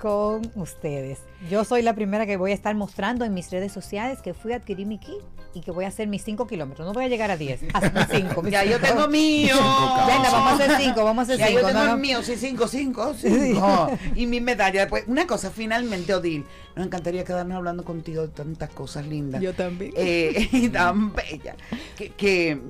con 0.00 0.50
ustedes. 0.54 1.20
Yo 1.50 1.64
soy 1.64 1.82
la 1.82 1.94
primera 1.94 2.26
que 2.26 2.36
voy 2.36 2.52
a 2.52 2.54
estar 2.54 2.74
mostrando 2.74 3.24
en 3.24 3.34
mis 3.34 3.50
redes 3.50 3.72
sociales 3.72 4.20
que 4.22 4.34
fui 4.34 4.52
a 4.52 4.56
adquirir 4.56 4.86
mi 4.86 4.98
kit 4.98 5.20
y 5.52 5.60
que 5.60 5.70
voy 5.70 5.84
a 5.84 5.88
hacer 5.88 6.08
mis 6.08 6.24
5 6.24 6.46
kilómetros. 6.46 6.86
No 6.86 6.92
voy 6.92 7.04
a 7.04 7.08
llegar 7.08 7.30
a 7.30 7.36
10, 7.36 7.62
hasta 7.72 8.06
5. 8.06 8.48
Ya 8.48 8.64
yo 8.64 8.80
tengo 8.80 9.08
mío. 9.08 9.54
Ya, 9.56 10.18
no, 10.18 10.30
vamos 10.32 10.52
a 10.52 10.64
hacer 10.64 10.70
5, 10.78 11.04
vamos 11.04 11.18
a 11.18 11.22
hacer 11.22 11.38
Ya 11.38 11.46
5. 11.48 11.60
yo 11.60 11.66
tengo 11.66 11.94
el 11.94 12.00
mío, 12.00 12.22
sí, 12.22 12.36
5, 12.36 12.68
5, 12.68 13.14
5. 13.16 13.90
Y 14.14 14.26
mi 14.26 14.40
medalla. 14.40 14.88
Pues, 14.88 15.04
una 15.06 15.26
cosa, 15.26 15.50
finalmente, 15.50 16.14
Odil, 16.14 16.44
nos 16.76 16.86
encantaría 16.86 17.24
quedarnos 17.24 17.56
hablando 17.56 17.84
contigo 17.84 18.22
de 18.22 18.28
tantas 18.28 18.70
cosas 18.70 19.06
lindas. 19.06 19.42
Yo 19.42 19.52
también. 19.54 19.92
Eh, 19.96 20.48
y 20.52 20.68
tan 20.68 21.12
bella. 21.12 21.56
Que, 21.96 22.10
que 22.10 22.60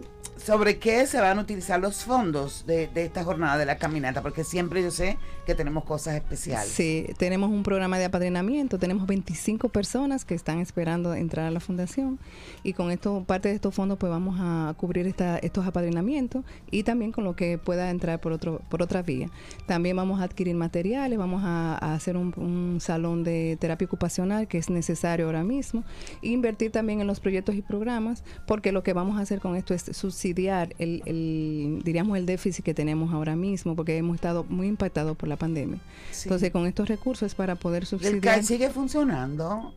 sobre 0.44 0.78
qué 0.78 1.06
se 1.06 1.20
van 1.20 1.38
a 1.38 1.42
utilizar 1.42 1.80
los 1.80 2.04
fondos 2.04 2.64
de, 2.66 2.88
de 2.88 3.04
esta 3.04 3.24
jornada 3.24 3.58
de 3.58 3.66
la 3.66 3.76
caminata, 3.76 4.22
porque 4.22 4.44
siempre 4.44 4.82
yo 4.82 4.90
sé 4.90 5.18
que 5.46 5.54
tenemos 5.54 5.84
cosas 5.84 6.14
especiales. 6.14 6.70
Sí, 6.70 7.06
tenemos 7.18 7.50
un 7.50 7.62
programa 7.62 7.98
de 7.98 8.06
apadrinamiento, 8.06 8.78
tenemos 8.78 9.06
25 9.06 9.68
personas 9.68 10.24
que 10.24 10.34
están 10.34 10.58
esperando 10.60 11.14
entrar 11.14 11.46
a 11.46 11.50
la 11.50 11.60
fundación 11.60 12.18
y 12.62 12.72
con 12.72 12.90
esto, 12.90 13.24
parte 13.26 13.48
de 13.48 13.54
estos 13.54 13.74
fondos, 13.74 13.98
pues 13.98 14.10
vamos 14.10 14.36
a 14.40 14.74
cubrir 14.76 15.06
esta, 15.06 15.38
estos 15.38 15.66
apadrinamientos 15.66 16.44
y 16.70 16.84
también 16.84 17.12
con 17.12 17.24
lo 17.24 17.36
que 17.36 17.58
pueda 17.58 17.90
entrar 17.90 18.20
por 18.20 18.32
otro, 18.32 18.62
por 18.70 18.82
otra 18.82 19.02
vía. 19.02 19.28
También 19.66 19.96
vamos 19.96 20.20
a 20.20 20.24
adquirir 20.24 20.54
materiales, 20.54 21.18
vamos 21.18 21.42
a, 21.44 21.76
hacer 21.94 22.16
un, 22.16 22.32
un 22.36 22.80
salón 22.80 23.24
de 23.24 23.58
terapia 23.60 23.86
ocupacional 23.86 24.48
que 24.48 24.58
es 24.58 24.70
necesario 24.70 25.26
ahora 25.26 25.44
mismo, 25.44 25.84
e 26.22 26.28
invertir 26.28 26.70
también 26.70 27.00
en 27.00 27.06
los 27.06 27.20
proyectos 27.20 27.54
y 27.54 27.62
programas, 27.62 28.24
porque 28.46 28.72
lo 28.72 28.82
que 28.82 28.92
vamos 28.92 29.18
a 29.18 29.22
hacer 29.22 29.40
con 29.40 29.56
esto 29.56 29.74
es 29.74 29.82
subsidiar 29.92 30.29
el, 30.78 31.02
el 31.06 31.82
diríamos, 31.84 32.16
el 32.16 32.26
déficit 32.26 32.64
que 32.64 32.74
tenemos 32.74 33.12
ahora 33.12 33.36
mismo, 33.36 33.76
porque 33.76 33.96
hemos 33.96 34.14
estado 34.14 34.44
muy 34.48 34.66
impactados 34.66 35.16
por 35.16 35.28
la 35.28 35.36
pandemia. 35.36 35.78
Sí. 36.10 36.28
Entonces, 36.28 36.50
con 36.50 36.66
estos 36.66 36.88
recursos 36.88 37.26
es 37.26 37.34
para 37.34 37.56
poder 37.56 37.82
¿El 37.82 37.86
subsidiar. 37.88 38.20
CAI 38.20 38.42
sigue 38.44 38.70
funcionando? 38.70 39.74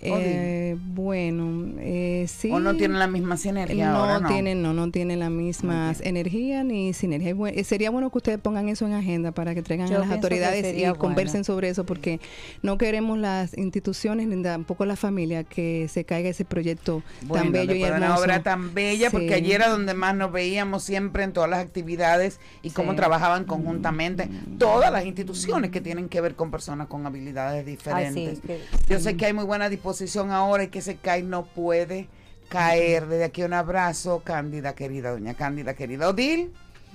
Eh, 0.00 0.76
bueno, 0.78 1.74
eh, 1.80 2.26
sí. 2.28 2.50
¿O 2.50 2.60
no 2.60 2.76
tienen 2.76 2.98
la 2.98 3.06
misma 3.06 3.36
sinergia 3.36 3.90
no 3.90 3.96
ahora, 3.98 4.20
no? 4.20 4.28
tienen, 4.28 4.62
no, 4.62 4.72
no 4.74 4.90
tienen 4.90 5.18
la 5.20 5.30
misma 5.30 5.94
energía 6.00 6.62
ni 6.64 6.92
sinergia. 6.92 7.34
Eh, 7.50 7.64
sería 7.64 7.90
bueno 7.90 8.10
que 8.10 8.18
ustedes 8.18 8.38
pongan 8.38 8.68
eso 8.68 8.86
en 8.86 8.92
agenda 8.92 9.32
para 9.32 9.54
que 9.54 9.62
traigan 9.62 9.88
Yo 9.88 9.96
a 9.96 10.00
las 10.00 10.10
autoridades 10.10 10.76
y 10.76 10.84
conversen 10.98 11.44
sobre 11.44 11.68
eso, 11.68 11.84
porque 11.84 12.20
no 12.62 12.78
queremos 12.78 13.18
las 13.18 13.56
instituciones 13.56 14.26
ni 14.26 14.42
tampoco 14.42 14.84
la 14.84 14.96
familia 14.96 15.44
que 15.44 15.88
se 15.88 16.04
caiga 16.04 16.28
ese 16.28 16.44
proyecto 16.44 17.02
tan 17.32 17.52
bello 17.52 17.74
y 17.74 17.82
hermoso. 17.82 18.04
una 18.12 18.18
obra 18.18 18.42
tan 18.42 18.74
bella, 18.74 19.10
porque 19.10 19.34
allí 19.34 19.52
era 19.52 19.68
donde 19.68 19.94
más 19.94 20.14
nos 20.14 20.30
veíamos 20.30 20.82
siempre 20.84 21.24
en 21.24 21.32
todas 21.32 21.48
las 21.48 21.60
actividades 21.60 22.38
y 22.62 22.70
cómo 22.70 22.94
trabajaban 22.94 23.44
conjuntamente 23.44 24.28
todas 24.58 24.92
las 24.92 25.04
instituciones 25.06 25.70
que 25.70 25.80
tienen 25.80 26.08
que 26.08 26.20
ver 26.20 26.34
con 26.34 26.50
personas 26.50 26.86
con 26.88 27.06
habilidades 27.06 27.64
diferentes. 27.64 28.40
que- 28.40 28.60
Yo 28.88 29.00
sé 29.00 29.16
que 29.16 29.26
hay 29.26 29.32
muy 29.32 29.44
buena 29.44 29.68
disposición 29.68 29.85
ahora 30.30 30.64
y 30.64 30.68
que 30.68 30.80
ese 30.80 30.96
CAI 30.96 31.22
no 31.22 31.44
puede 31.44 32.08
caer. 32.48 33.06
Desde 33.06 33.24
aquí 33.24 33.42
un 33.42 33.52
abrazo, 33.52 34.22
Cándida 34.24 34.74
querida, 34.74 35.10
doña 35.10 35.34
Cándida 35.34 35.74
querida. 35.74 36.08
Odil, 36.08 36.52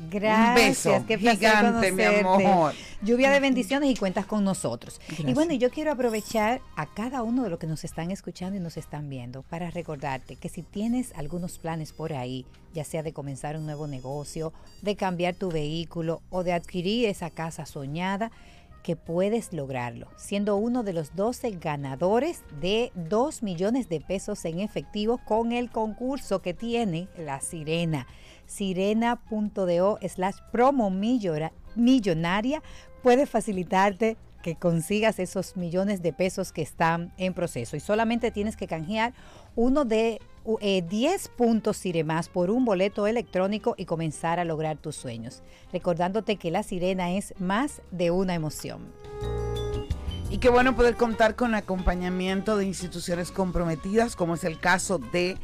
Gracias, 0.10 0.86
un 0.86 0.92
beso 0.94 1.06
qué 1.08 1.18
gigante, 1.18 1.92
mi 1.92 2.04
amor. 2.04 2.74
Lluvia 3.02 3.30
de 3.32 3.40
bendiciones 3.40 3.90
y 3.90 3.96
cuentas 3.96 4.26
con 4.26 4.44
nosotros. 4.44 5.00
Y 5.20 5.34
bueno, 5.34 5.54
yo 5.54 5.70
quiero 5.70 5.92
aprovechar 5.92 6.62
a 6.76 6.88
cada 6.88 7.24
uno 7.24 7.44
de 7.44 7.50
los 7.50 7.60
que 7.60 7.68
nos 7.68 7.84
están 7.84 8.10
escuchando 8.10 8.58
y 8.58 8.62
nos 8.62 8.78
están 8.78 9.10
viendo 9.10 9.44
para 9.44 9.70
recordarte 9.70 10.38
que 10.38 10.50
si 10.50 10.64
tienes 10.64 11.14
algunos 11.16 11.60
planes 11.60 11.92
por 11.92 12.14
ahí, 12.14 12.46
ya 12.74 12.84
sea 12.84 13.04
de 13.04 13.14
comenzar 13.14 13.58
un 13.58 13.66
nuevo 13.66 13.88
negocio, 13.88 14.54
de 14.82 14.96
cambiar 14.96 15.36
tu 15.36 15.52
vehículo 15.52 16.22
o 16.30 16.44
de 16.44 16.54
adquirir 16.54 17.08
esa 17.08 17.30
casa 17.30 17.66
soñada, 17.66 18.32
que 18.84 18.96
puedes 18.96 19.54
lograrlo, 19.54 20.08
siendo 20.16 20.56
uno 20.56 20.84
de 20.84 20.94
los 20.94 21.16
12 21.16 21.52
ganadores 21.52 22.44
de 22.60 22.92
2 22.96 23.44
millones 23.44 23.90
de 23.90 24.02
pesos 24.02 24.44
en 24.46 24.60
efectivo 24.60 25.20
con 25.26 25.52
el 25.52 25.70
concurso 25.70 26.42
que 26.42 26.54
tiene 26.54 27.08
la 27.18 27.42
Sirena. 27.42 28.08
Sirena.do 28.46 30.00
slash 30.08 30.38
promo 30.52 30.90
millonaria 31.76 32.64
puede 33.02 33.26
facilitarte 33.26 34.18
que 34.42 34.56
consigas 34.56 35.20
esos 35.20 35.56
millones 35.56 36.02
de 36.02 36.14
pesos 36.14 36.52
que 36.52 36.62
están 36.62 37.14
en 37.18 37.34
proceso. 37.34 37.76
Y 37.76 37.80
solamente 37.80 38.32
tienes 38.32 38.58
que 38.58 38.68
canjear 38.68 39.14
uno 39.56 39.86
de 39.86 40.20
eh, 40.60 40.84
10 40.88 41.30
puntos 41.30 41.78
Siremás 41.78 42.30
por 42.30 42.50
un 42.50 42.66
boleto 42.66 43.08
electrónico 43.08 43.76
y 43.78 43.86
comenzar 43.86 44.40
a 44.40 44.46
lograr 44.46 44.78
tus 44.78 44.96
sueños. 44.96 45.44
Recordándote 45.72 46.38
que 46.38 46.52
la 46.52 46.64
sirena 46.64 47.12
es 47.12 47.34
más 47.40 47.82
de 47.92 48.12
una 48.12 48.34
emoción. 48.34 48.82
Y 50.30 50.38
qué 50.38 50.50
bueno 50.50 50.76
poder 50.76 50.96
contar 50.96 51.36
con 51.36 51.56
acompañamiento 51.56 52.56
de 52.56 52.66
instituciones 52.66 53.32
comprometidas, 53.32 54.16
como 54.16 54.36
es 54.36 54.46
el 54.46 54.60
caso 54.60 54.98
de 54.98 55.38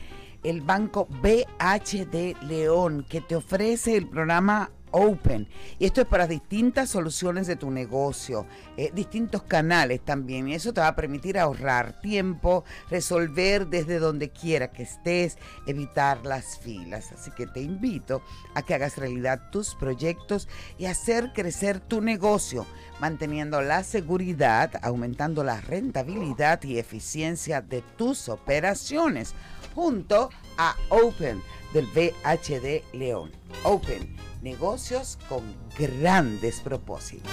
el 0.44 0.62
Banco 0.62 1.08
BHD 1.22 2.42
León, 2.44 3.06
que 3.10 3.20
te 3.20 3.36
ofrece 3.36 3.98
el 3.98 4.08
programa 4.08 4.72
Open. 4.91 5.47
Y 5.80 5.86
esto 5.86 6.02
es 6.02 6.08
para 6.08 6.28
distintas 6.28 6.89
soluciones 6.89 7.47
de 7.47 7.56
tu 7.56 7.71
negocio, 7.71 8.45
eh, 8.78 8.91
distintos 8.93 9.43
canales 9.43 10.02
también. 10.02 10.47
Y 10.47 10.54
eso 10.54 10.73
te 10.73 10.82
va 10.82 10.89
a 10.89 10.95
permitir 10.95 11.38
ahorrar 11.38 12.00
tiempo, 12.02 12.63
resolver 12.89 13.67
desde 13.67 14.00
donde 14.00 14.30
quiera 14.30 14.71
que 14.71 14.84
estés, 14.84 15.38
evitar 15.65 16.26
las 16.26 16.58
filas. 16.58 17.12
Así 17.12 17.32
que 17.32 17.47
te 17.47 17.62
invito 17.62 18.21
a 18.54 18.62
que 18.62 18.73
hagas 18.73 18.97
realidad 18.97 19.50
tus 19.52 19.76
proyectos 19.76 20.47
y 20.78 20.86
hacer 20.86 21.34
crecer 21.34 21.80
tu 21.80 22.02
negocio, 22.02 22.65
manteniendo 23.00 23.62
la 23.62 23.84
seguridad, 23.84 24.71
aumentando 24.82 25.43
la 25.43 25.62
rentabilidad 25.62 26.63
y 26.63 26.80
eficiencia 26.80 27.62
de 27.62 27.82
tus 27.97 28.30
operaciones, 28.30 29.34
junto 29.76 30.30
a 30.58 30.76
Open 30.89 31.41
del 31.73 31.86
VHD 31.88 32.84
León. 32.93 33.32
Open, 33.63 34.15
negocios 34.48 35.18
con 35.28 35.44
grandes 35.78 36.62
propósitos. 36.62 37.30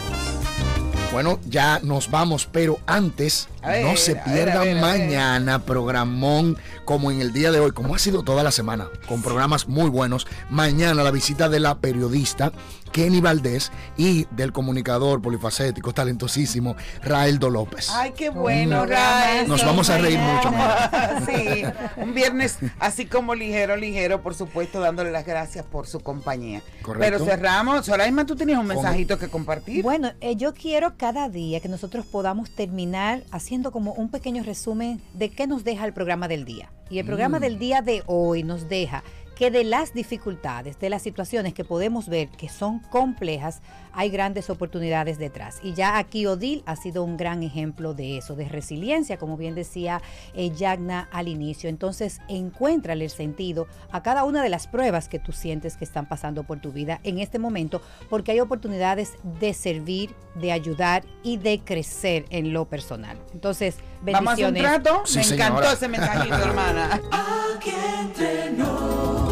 Bueno, 1.12 1.38
ya 1.48 1.78
nos 1.80 2.10
vamos, 2.10 2.48
pero 2.50 2.80
antes 2.86 3.48
ver, 3.62 3.86
no 3.86 3.96
se 3.96 4.12
a 4.12 4.14
ver, 4.14 4.24
pierdan 4.24 4.56
a 4.56 4.60
ver, 4.60 4.78
a 4.78 4.80
ver. 4.80 4.98
mañana 4.98 5.58
programón 5.60 6.58
como 6.84 7.12
en 7.12 7.20
el 7.20 7.32
día 7.32 7.52
de 7.52 7.60
hoy, 7.60 7.70
como 7.70 7.94
ha 7.94 8.00
sido 8.00 8.24
toda 8.24 8.42
la 8.42 8.50
semana, 8.50 8.88
con 9.06 9.22
programas 9.22 9.68
muy 9.68 9.90
buenos. 9.90 10.26
Mañana 10.50 11.04
la 11.04 11.12
visita 11.12 11.48
de 11.48 11.60
la 11.60 11.78
periodista 11.78 12.50
Kenny 12.94 13.20
Valdés 13.20 13.72
y 13.96 14.24
del 14.30 14.52
comunicador 14.52 15.20
polifacético, 15.20 15.92
talentosísimo 15.92 16.76
Raeldo 17.02 17.50
López. 17.50 17.90
Ay, 17.90 18.12
qué 18.16 18.30
bueno, 18.30 18.82
Un- 18.82 18.88
Rael. 18.88 19.48
Nos 19.48 19.64
vamos 19.64 19.90
a 19.90 19.98
reír 19.98 20.20
mucho. 20.20 20.48
sí, 21.26 21.64
un 21.96 22.14
viernes 22.14 22.58
así 22.78 23.06
como 23.06 23.34
ligero, 23.34 23.76
ligero, 23.76 24.22
por 24.22 24.36
supuesto, 24.36 24.78
dándole 24.78 25.10
las 25.10 25.26
gracias 25.26 25.64
por 25.66 25.88
su 25.88 25.98
compañía. 25.98 26.62
Correcto. 26.82 27.18
Pero 27.18 27.24
cerramos. 27.24 27.84
Soraima, 27.84 28.24
tú 28.26 28.36
tenías 28.36 28.60
un 28.60 28.68
mensajito 28.68 29.18
que 29.18 29.26
compartir. 29.26 29.82
Bueno, 29.82 30.12
eh, 30.20 30.36
yo 30.36 30.54
quiero 30.54 30.96
cada 30.96 31.28
día 31.28 31.58
que 31.58 31.68
nosotros 31.68 32.06
podamos 32.06 32.50
terminar 32.54 33.24
haciendo 33.32 33.72
como 33.72 33.92
un 33.94 34.08
pequeño 34.08 34.44
resumen 34.44 35.02
de 35.14 35.30
qué 35.30 35.48
nos 35.48 35.64
deja 35.64 35.84
el 35.84 35.92
programa 35.92 36.28
del 36.28 36.44
día. 36.44 36.70
Y 36.90 37.00
el 37.00 37.06
programa 37.06 37.38
Mm. 37.38 37.42
del 37.42 37.58
día 37.58 37.82
de 37.82 38.04
hoy 38.06 38.44
nos 38.44 38.68
deja 38.68 39.02
que 39.36 39.50
de 39.50 39.64
las 39.64 39.94
dificultades, 39.94 40.78
de 40.78 40.90
las 40.90 41.02
situaciones 41.02 41.54
que 41.54 41.64
podemos 41.64 42.08
ver 42.08 42.28
que 42.28 42.48
son 42.48 42.78
complejas, 42.78 43.60
hay 43.92 44.10
grandes 44.10 44.50
oportunidades 44.50 45.18
detrás. 45.18 45.60
Y 45.62 45.74
ya 45.74 45.98
aquí 45.98 46.26
Odil 46.26 46.62
ha 46.66 46.76
sido 46.76 47.04
un 47.04 47.16
gran 47.16 47.42
ejemplo 47.42 47.94
de 47.94 48.18
eso, 48.18 48.34
de 48.34 48.48
resiliencia, 48.48 49.18
como 49.18 49.36
bien 49.36 49.54
decía 49.54 50.02
eh, 50.34 50.50
Yagna 50.50 51.08
al 51.12 51.28
inicio. 51.28 51.68
Entonces, 51.68 52.20
encuéntrale 52.28 53.04
el 53.04 53.10
sentido 53.10 53.66
a 53.90 54.02
cada 54.02 54.24
una 54.24 54.42
de 54.42 54.48
las 54.48 54.66
pruebas 54.66 55.08
que 55.08 55.18
tú 55.18 55.32
sientes 55.32 55.76
que 55.76 55.84
están 55.84 56.08
pasando 56.08 56.44
por 56.44 56.60
tu 56.60 56.72
vida 56.72 57.00
en 57.04 57.18
este 57.18 57.38
momento, 57.38 57.80
porque 58.10 58.32
hay 58.32 58.40
oportunidades 58.40 59.14
de 59.40 59.54
servir, 59.54 60.14
de 60.34 60.52
ayudar 60.52 61.04
y 61.22 61.36
de 61.36 61.60
crecer 61.60 62.24
en 62.30 62.52
lo 62.52 62.66
personal. 62.66 63.18
Entonces, 63.32 63.76
Vamos 64.12 64.30
a 64.30 64.32
hacer 64.34 64.46
un 64.46 64.54
trato. 64.54 65.02
Me 65.14 65.22
encantó 65.22 65.72
ese 65.72 65.88
mensajito, 65.88 66.36
hermana. 66.36 67.00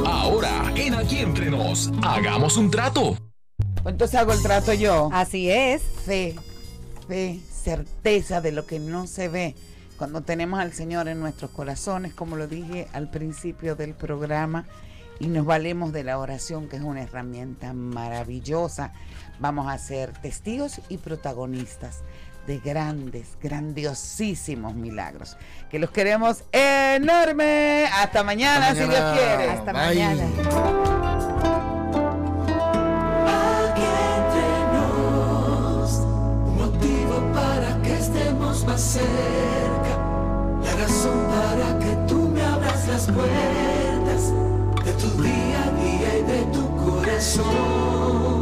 Ahora, 0.07 0.73
en 0.75 0.95
Aquí 0.95 1.19
Entre 1.19 1.51
Nos, 1.51 1.91
hagamos 2.03 2.57
un 2.57 2.71
trato. 2.71 3.17
Entonces 3.85 4.19
hago 4.19 4.33
el 4.33 4.43
trato 4.43 4.73
yo. 4.73 5.11
Así 5.13 5.51
es. 5.51 5.83
Fe, 5.83 6.37
fe, 7.09 7.41
certeza 7.51 8.41
de 8.41 8.53
lo 8.53 8.67
que 8.67 8.79
no 8.79 9.07
se 9.07 9.29
ve. 9.29 9.55
Cuando 9.99 10.23
tenemos 10.23 10.59
al 10.61 10.73
Señor 10.73 11.09
en 11.09 11.21
nuestros 11.21 11.51
corazones, 11.51 12.15
como 12.15 12.37
lo 12.37 12.47
dije 12.47 12.89
al 12.93 13.11
principio 13.11 13.77
del 13.77 13.95
programa, 13.95 14.67
y 15.21 15.29
nos 15.29 15.45
valemos 15.45 15.93
de 15.93 16.03
la 16.03 16.19
oración, 16.19 16.69
que 16.69 16.77
es 16.77 16.83
una 16.83 17.03
herramienta 17.03 17.73
maravillosa, 17.73 18.93
vamos 19.39 19.71
a 19.71 19.79
ser 19.79 20.13
testigos 20.13 20.81
y 20.89 20.97
protagonistas 20.99 22.03
de 22.47 22.59
grandes, 22.59 23.37
grandiosísimos 23.43 24.75
milagros. 24.75 25.37
Que 25.71 25.79
los 25.79 25.91
queremos 25.91 26.45
enorme. 26.53 27.87
Hasta 27.95 28.23
mañana, 28.25 28.69
Hasta 28.69 28.83
si 28.83 28.89
Dios 28.89 29.01
mañana. 29.01 29.17
quiere. 29.17 29.51
Hasta 29.51 29.73
Bye. 29.73 29.83
mañana. 29.83 30.25
Aquí 33.27 33.83
entre 34.17 34.49
nos, 34.73 35.93
un 36.01 36.57
motivo 36.57 37.33
para 37.33 37.81
que 37.83 37.95
estemos 37.95 38.65
más 38.67 38.81
cerca, 38.81 39.95
la 40.65 40.73
razón 40.83 41.19
para 41.31 41.79
que 41.79 41.97
tú 42.09 42.29
me 42.29 42.43
abras 42.43 42.89
las 42.89 43.07
puertas 43.07 44.33
de 44.85 44.93
tu 44.95 45.23
día 45.23 45.63
a 45.65 45.71
día 45.81 46.19
y 46.19 46.23
de 46.23 46.43
tu 46.53 46.77
corazón. 46.77 48.42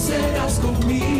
Conocerás 0.00 0.58
conmigo 0.60 1.19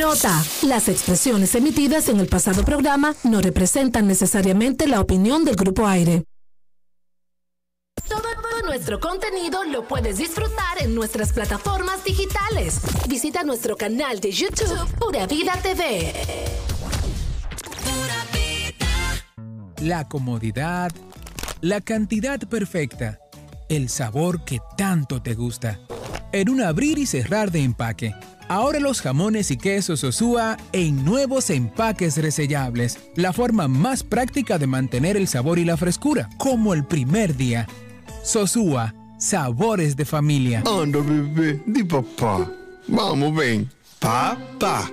Nota. 0.00 0.42
Las 0.62 0.88
expresiones 0.88 1.54
emitidas 1.54 2.08
en 2.08 2.20
el 2.20 2.26
pasado 2.26 2.64
programa 2.64 3.14
no 3.22 3.42
representan 3.42 4.06
necesariamente 4.06 4.88
la 4.88 4.98
opinión 4.98 5.44
del 5.44 5.56
Grupo 5.56 5.86
Aire. 5.86 6.24
Todo 8.08 8.30
nuestro 8.64 8.98
contenido 8.98 9.62
lo 9.64 9.86
puedes 9.86 10.16
disfrutar 10.16 10.80
en 10.80 10.94
nuestras 10.94 11.34
plataformas 11.34 12.02
digitales. 12.02 12.80
Visita 13.08 13.44
nuestro 13.44 13.76
canal 13.76 14.20
de 14.20 14.32
YouTube, 14.32 14.88
Pura 14.98 15.26
Vida 15.26 15.52
TV. 15.62 16.14
La 19.80 20.08
comodidad, 20.08 20.92
la 21.60 21.82
cantidad 21.82 22.38
perfecta, 22.48 23.18
el 23.68 23.90
sabor 23.90 24.44
que 24.44 24.60
tanto 24.78 25.20
te 25.20 25.34
gusta. 25.34 25.78
En 26.32 26.48
un 26.48 26.62
abrir 26.62 26.98
y 26.98 27.04
cerrar 27.04 27.50
de 27.50 27.64
empaque. 27.64 28.14
Ahora 28.50 28.80
los 28.80 29.00
jamones 29.00 29.52
y 29.52 29.56
quesos 29.56 30.00
Sosúa 30.00 30.56
en 30.72 31.04
nuevos 31.04 31.50
empaques 31.50 32.16
resellables. 32.16 32.98
La 33.14 33.32
forma 33.32 33.68
más 33.68 34.02
práctica 34.02 34.58
de 34.58 34.66
mantener 34.66 35.16
el 35.16 35.28
sabor 35.28 35.60
y 35.60 35.64
la 35.64 35.76
frescura, 35.76 36.28
como 36.36 36.74
el 36.74 36.84
primer 36.84 37.36
día. 37.36 37.68
Sosúa, 38.24 38.92
sabores 39.18 39.94
de 39.94 40.04
familia. 40.04 40.64
Anda, 40.66 40.98
bebé, 40.98 41.62
di 41.64 41.84
papá. 41.84 42.50
Vamos, 42.88 43.36
ven. 43.36 43.70
Papá. 44.00 44.90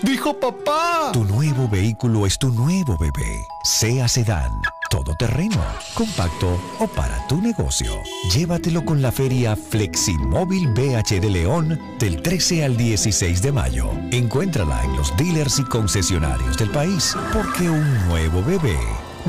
Dijo 0.00 0.38
papá. 0.38 1.10
Tu 1.12 1.24
nuevo 1.24 1.68
vehículo 1.68 2.24
es 2.24 2.38
tu 2.38 2.50
nuevo 2.50 2.96
bebé. 2.98 3.36
Sea 3.64 4.06
sedán, 4.06 4.52
todoterreno, 4.94 5.60
compacto 5.92 6.56
o 6.78 6.86
para 6.86 7.26
tu 7.26 7.42
negocio. 7.42 8.00
Llévatelo 8.32 8.84
con 8.84 9.02
la 9.02 9.10
feria 9.10 9.56
Fleximóvil 9.56 10.68
BH 10.68 11.20
de 11.20 11.30
León 11.30 11.80
del 11.98 12.22
13 12.22 12.64
al 12.64 12.76
16 12.76 13.42
de 13.42 13.50
mayo. 13.50 13.90
Encuéntrala 14.12 14.84
en 14.84 14.96
los 14.96 15.16
dealers 15.16 15.58
y 15.58 15.64
concesionarios 15.64 16.56
del 16.58 16.70
país, 16.70 17.16
porque 17.32 17.68
un 17.68 18.06
nuevo 18.06 18.40
bebé 18.44 18.78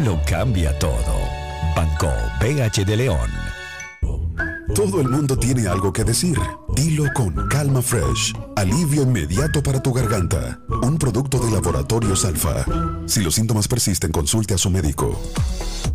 lo 0.05 0.21
cambia 0.27 0.77
todo. 0.77 1.15
Banco 1.75 2.11
BH 2.39 2.85
de 2.85 2.97
León. 2.97 3.54
Todo 4.75 4.99
el 4.99 5.07
mundo 5.07 5.37
tiene 5.37 5.67
algo 5.67 5.93
que 5.93 6.03
decir. 6.03 6.37
Dilo 6.75 7.05
con 7.13 7.47
Calma 7.47 7.81
Fresh. 7.81 8.33
Alivio 8.57 9.03
inmediato 9.03 9.63
para 9.63 9.81
tu 9.81 9.93
garganta. 9.93 10.59
Un 10.67 10.97
producto 10.97 11.39
de 11.39 11.49
Laboratorios 11.49 12.25
Alfa. 12.25 12.65
Si 13.05 13.21
los 13.21 13.35
síntomas 13.35 13.69
persisten, 13.69 14.11
consulte 14.11 14.53
a 14.53 14.57
su 14.57 14.69
médico. 14.69 15.17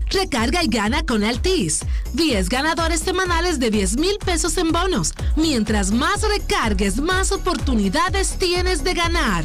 Recarga 0.08 0.64
y 0.64 0.68
gana 0.68 1.04
con 1.04 1.24
Altis. 1.24 1.80
10 2.14 2.48
ganadores 2.48 3.00
semanales 3.00 3.58
de 3.58 3.70
10 3.70 3.98
mil 3.98 4.16
pesos 4.24 4.56
en 4.56 4.72
bonos. 4.72 5.12
Mientras 5.36 5.90
más 5.90 6.22
recargues, 6.22 7.02
más 7.02 7.32
oportunidades 7.32 8.36
tienes 8.38 8.82
de 8.82 8.94
ganar. 8.94 9.44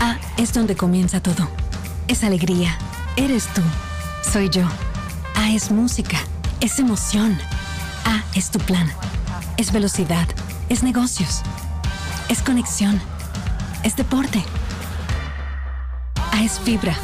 A 0.00 0.18
es 0.36 0.52
donde 0.52 0.74
comienza 0.74 1.22
todo. 1.22 1.48
Es 2.08 2.24
alegría. 2.24 2.76
Eres 3.16 3.46
tú. 3.54 3.62
Soy 4.32 4.48
yo. 4.48 4.64
A 5.40 5.52
es 5.52 5.70
música. 5.70 6.18
Es 6.60 6.78
emoción. 6.78 7.38
A 8.04 8.22
es 8.34 8.50
tu 8.50 8.58
plan. 8.58 8.92
Es 9.56 9.72
velocidad. 9.72 10.28
Es 10.68 10.82
negocios. 10.82 11.40
Es 12.28 12.42
conexión. 12.42 13.00
Es 13.82 13.96
deporte. 13.96 14.44
A 16.30 16.42
es 16.42 16.60
fibra. 16.60 16.94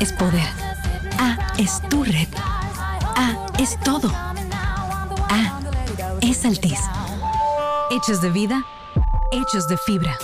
Es 0.00 0.10
poder. 0.10 0.48
A 1.18 1.36
es 1.58 1.82
tu 1.90 2.02
red. 2.02 2.28
A 3.14 3.36
es 3.58 3.78
todo. 3.80 4.10
A 5.28 5.60
es 6.22 6.46
Altis. 6.46 6.80
Hechos 7.90 8.22
de 8.22 8.30
vida. 8.30 8.64
Hechos 9.32 9.68
de 9.68 9.76
fibra. 9.76 10.16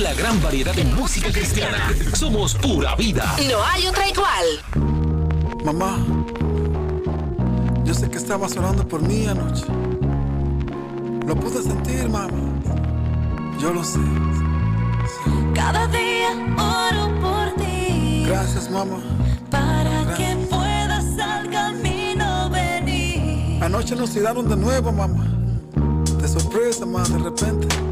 La 0.00 0.14
gran 0.14 0.40
variedad 0.40 0.74
de 0.74 0.82
música 0.84 1.30
cristiana. 1.30 1.92
Somos 2.14 2.54
pura 2.54 2.96
vida. 2.96 3.36
No 3.50 3.62
hay 3.62 3.86
otra 3.86 4.08
igual. 4.08 4.46
Mamá, 5.62 5.98
yo 7.84 7.92
sé 7.92 8.08
que 8.08 8.16
estabas 8.16 8.56
orando 8.56 8.88
por 8.88 9.02
mí 9.02 9.26
anoche. 9.26 9.66
Lo 11.26 11.36
pude 11.36 11.62
sentir, 11.62 12.08
mamá. 12.08 12.30
Yo 13.60 13.74
lo 13.74 13.84
sé. 13.84 13.98
Cada 15.54 15.86
día 15.88 16.30
oro 16.56 17.20
por 17.20 17.62
ti. 17.62 18.24
Gracias, 18.26 18.70
mamá. 18.70 19.00
Para 19.50 20.14
que 20.16 20.34
puedas 20.48 21.18
al 21.18 21.50
camino 21.50 22.48
venir. 22.48 23.62
Anoche 23.62 23.94
nos 23.94 24.12
tiraron 24.12 24.48
de 24.48 24.56
nuevo, 24.56 24.92
mamá. 24.92 25.26
De 26.22 26.26
sorpresa, 26.26 26.86
mamá, 26.86 27.06
de 27.06 27.18
repente. 27.18 27.89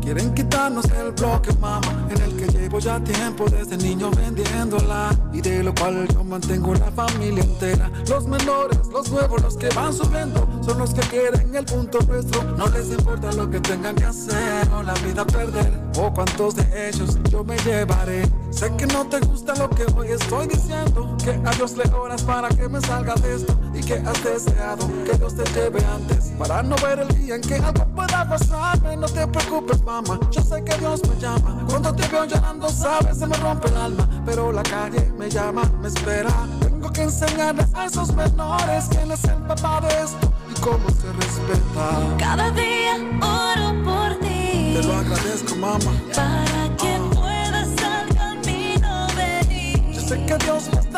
Quieren 0.00 0.34
quitarnos 0.34 0.86
el 0.86 1.12
bloque, 1.12 1.52
mamá, 1.60 2.08
en 2.10 2.22
el 2.22 2.36
que 2.36 2.46
llevo 2.46 2.78
ya 2.78 2.98
tiempo 3.00 3.44
desde 3.48 3.76
niño 3.76 4.10
vendiéndola 4.10 5.10
y 5.32 5.40
de 5.40 5.62
lo 5.62 5.74
cual 5.74 6.08
yo 6.08 6.24
mantengo 6.24 6.74
la 6.74 6.90
familia 6.90 7.44
entera. 7.44 7.90
Los 8.08 8.26
menores, 8.26 8.78
los 8.92 9.10
nuevos, 9.10 9.42
los 9.42 9.56
que 9.56 9.68
van 9.68 9.92
subiendo, 9.92 10.48
son 10.60 10.78
los 10.78 10.94
que 10.94 11.00
quieren 11.02 11.54
el 11.54 11.64
punto 11.64 11.98
nuestro. 12.06 12.42
No 12.56 12.66
les 12.68 12.90
importa 12.90 13.32
lo 13.32 13.50
que 13.50 13.60
tengan 13.60 13.94
que 13.94 14.04
hacer 14.04 14.68
o 14.74 14.82
la 14.82 14.94
vida 14.94 15.24
perder 15.24 15.72
o 15.98 16.12
cuántos 16.12 16.54
de 16.56 16.88
ellos 16.88 17.18
yo 17.30 17.44
me 17.44 17.56
llevaré. 17.58 18.22
Sé 18.50 18.74
que 18.76 18.86
no 18.86 19.06
te 19.06 19.20
gusta 19.20 19.54
lo 19.54 19.70
que 19.70 19.84
hoy 19.96 20.08
estoy 20.08 20.46
diciendo, 20.48 21.16
que 21.22 21.30
a 21.30 21.50
Dios 21.52 21.76
le 21.76 21.84
oras 21.94 22.22
para 22.22 22.48
que 22.48 22.68
me 22.68 22.80
salga 22.80 23.14
de 23.14 23.36
esto 23.36 23.58
y 23.74 23.80
que 23.80 23.94
has 23.94 24.24
deseado 24.24 24.88
que 25.04 25.16
Dios 25.16 25.34
te 25.36 25.44
lleve 25.52 25.84
antes 25.84 26.32
para 26.38 26.62
no 26.62 26.76
ver 26.76 27.00
el 27.00 27.08
día 27.08 27.36
en 27.36 27.42
que 27.42 27.54
algo 27.56 27.84
pueda 27.94 28.28
pasarme. 28.28 28.96
No 28.96 29.06
te 29.06 29.26
preocupes, 29.26 29.82
mamá, 29.84 30.18
yo 30.30 30.42
sé 30.42 30.62
que 30.64 30.76
Dios 30.78 31.00
me 31.08 31.20
llama. 31.20 31.64
Cuando 31.68 31.94
te 31.94 32.06
veo 32.08 32.24
llorando, 32.24 32.68
sabes, 32.68 33.18
se 33.18 33.26
me 33.26 33.36
rompe 33.36 33.68
el 33.68 33.76
alma, 33.76 34.08
pero 34.26 34.52
la 34.52 34.62
calle 34.62 35.12
me 35.16 35.30
llama, 35.30 35.62
me 35.80 35.88
espera. 35.88 36.30
Tengo 36.60 36.90
que 36.92 37.02
enseñarles 37.02 37.72
a 37.74 37.86
esos 37.86 38.14
menores 38.14 38.86
quién 38.90 39.10
es 39.10 39.24
el 39.24 39.38
papá 39.42 39.80
de 39.80 39.88
esto 40.02 40.32
cómo 40.60 40.88
se 40.90 41.12
respeta. 41.12 42.16
Cada 42.18 42.50
día 42.50 42.96
oro 43.20 43.82
por 43.84 44.18
ti. 44.20 44.74
Te 44.74 44.82
lo 44.82 44.96
agradezco, 44.96 45.56
mamá. 45.56 45.92
Para 46.14 46.76
que 46.76 46.98
puedas 47.14 47.68
al 47.82 48.14
camino 48.14 49.06
venir. 49.16 49.82
Yo 49.92 50.00
sé 50.00 50.24
que 50.26 50.36
Dios 50.44 50.68
me 50.72 50.89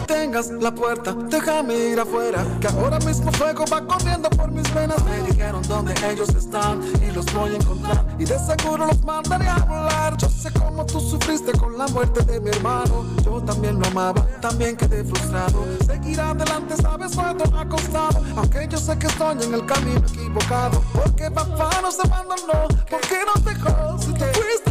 detengas 0.00 0.50
la 0.50 0.74
puerta, 0.74 1.12
déjame 1.12 1.74
ir 1.74 2.00
afuera. 2.00 2.44
Que 2.60 2.68
ahora 2.68 2.98
mismo 3.00 3.32
fuego 3.32 3.64
va 3.72 3.84
corriendo 3.86 4.28
por 4.30 4.50
mis 4.50 4.72
venas. 4.74 5.02
Me 5.04 5.22
dijeron 5.22 5.62
dónde 5.68 5.94
ellos 6.10 6.28
están 6.30 6.82
y 7.02 7.10
los 7.12 7.24
voy 7.32 7.52
a 7.52 7.56
encontrar. 7.56 8.04
Y 8.18 8.24
de 8.24 8.38
seguro 8.38 8.86
los 8.86 9.02
mandaré 9.04 9.48
a 9.48 9.58
volar. 9.58 10.16
Yo 10.16 10.28
sé 10.28 10.50
cómo 10.52 10.84
tú 10.86 11.00
sufriste 11.00 11.52
con 11.52 11.76
la 11.76 11.86
muerte 11.88 12.24
de 12.24 12.40
mi 12.40 12.50
hermano. 12.50 13.04
Yo 13.24 13.40
también 13.42 13.78
lo 13.78 13.86
amaba, 13.86 14.26
también 14.40 14.76
quedé 14.76 15.04
frustrado. 15.04 15.64
Seguir 15.86 16.20
adelante, 16.20 16.76
sabes, 16.80 17.14
cuánto 17.14 17.44
ha 17.56 17.68
costado. 17.68 18.22
Aunque 18.36 18.68
yo 18.68 18.78
sé 18.78 18.98
que 18.98 19.06
estoy 19.06 19.42
en 19.42 19.54
el 19.54 19.66
camino 19.66 20.02
equivocado. 20.08 20.82
Porque 20.92 21.30
papá 21.30 21.70
nos 21.82 21.98
abandonó, 22.00 22.68
porque 22.90 23.18
nos 23.26 23.44
dejó. 23.44 23.98
Si 23.98 24.12
tú 24.12 24.24
fuiste 24.24 24.67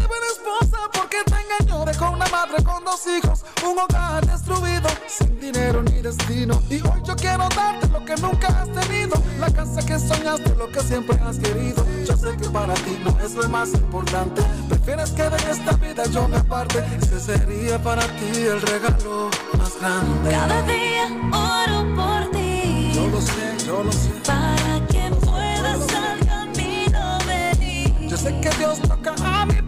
esposa, 0.48 0.90
porque 0.94 1.18
te 1.26 1.36
engañó. 1.36 1.86
Dejó 1.86 2.12
una 2.12 2.28
madre 2.28 2.64
con 2.64 2.84
dos 2.84 3.02
hijos, 3.08 3.44
un 3.66 3.80
hogar 3.80 4.26
destruido, 4.26 4.90
sin 5.08 5.40
dinero 5.40 5.82
ni 5.84 6.02
destino. 6.02 6.62
Y 6.70 6.76
hoy 6.76 7.02
yo 7.06 7.16
quiero 7.16 7.48
darte 7.56 7.88
lo 7.88 8.04
que 8.04 8.16
nunca 8.18 8.48
has 8.48 8.72
tenido. 8.72 9.22
La 9.40 9.52
casa 9.52 9.86
que 9.86 10.00
soñaste, 10.00 10.56
lo 10.56 10.70
que 10.70 10.82
siempre 10.82 11.18
has 11.22 11.38
querido. 11.38 11.86
Yo 12.06 12.16
sé 12.16 12.36
que 12.38 12.50
para 12.50 12.74
ti 12.74 13.00
no 13.04 13.18
es 13.24 13.34
lo 13.36 13.48
más 13.50 13.70
importante. 13.74 14.42
Prefieres 14.70 15.12
que 15.12 15.24
de 15.24 15.52
esta 15.52 15.72
vida 15.74 16.04
yo 16.06 16.28
me 16.28 16.38
aparte. 16.38 16.84
Ese 17.02 17.20
sería 17.20 17.82
para 17.82 18.04
ti 18.04 18.42
el 18.42 18.62
regalo 18.62 19.30
más 19.58 19.80
grande. 19.80 20.32
Cada 20.32 20.62
día 20.64 21.08
oro 21.32 21.96
por 21.96 22.32
ti. 22.32 22.92
Yo 22.94 23.08
lo 23.08 23.22
sé, 23.22 23.66
yo 23.66 23.84
lo 23.84 23.92
sé. 23.92 24.10
Para 24.26 24.86
que 24.88 25.10
puedas 25.26 25.94
al 25.94 26.26
camino 26.26 27.18
venir. 27.28 28.10
Yo 28.10 28.18
sé 28.18 28.40
que 28.42 28.50
Dios 28.58 28.80
toca 28.82 29.14
a 29.24 29.46
mi 29.46 29.62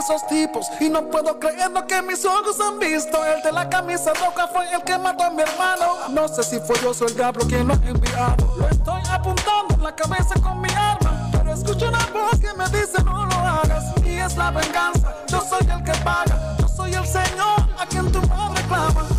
esos 0.00 0.26
tipos 0.26 0.66
y 0.80 0.88
no 0.88 1.08
puedo 1.08 1.38
creer 1.38 1.70
lo 1.70 1.86
que 1.86 2.00
mis 2.02 2.24
ojos 2.24 2.58
han 2.60 2.78
visto. 2.78 3.24
El 3.24 3.42
de 3.42 3.52
la 3.52 3.68
camisa 3.68 4.12
roja 4.14 4.48
fue 4.48 4.64
el 4.74 4.82
que 4.82 4.98
mató 4.98 5.24
a 5.24 5.30
mi 5.30 5.42
hermano. 5.42 6.08
No 6.10 6.26
sé 6.26 6.42
si 6.42 6.58
fue 6.60 6.76
yo 6.80 6.90
o 6.90 7.06
el 7.06 7.14
diablo 7.14 7.44
quien 7.46 7.68
lo 7.68 7.74
ha 7.74 7.76
enviado. 7.76 8.54
Lo 8.58 8.68
estoy 8.68 9.02
apuntando 9.10 9.74
en 9.74 9.82
la 9.82 9.94
cabeza 9.94 10.34
con 10.42 10.60
mi 10.60 10.70
arma. 10.70 11.30
Pero 11.32 11.52
escucho 11.52 11.88
una 11.88 12.06
voz 12.12 12.40
que 12.40 12.52
me 12.54 12.64
dice 12.70 13.02
no 13.04 13.26
lo 13.26 13.36
hagas. 13.36 13.84
Y 14.04 14.18
es 14.18 14.36
la 14.36 14.50
venganza, 14.50 15.14
yo 15.28 15.40
soy 15.42 15.68
el 15.70 15.84
que 15.84 15.92
paga. 16.02 16.56
Yo 16.58 16.68
soy 16.68 16.94
el 16.94 17.06
Señor 17.06 17.60
a 17.78 17.86
quien 17.86 18.10
tu 18.10 18.20
madre 18.26 18.59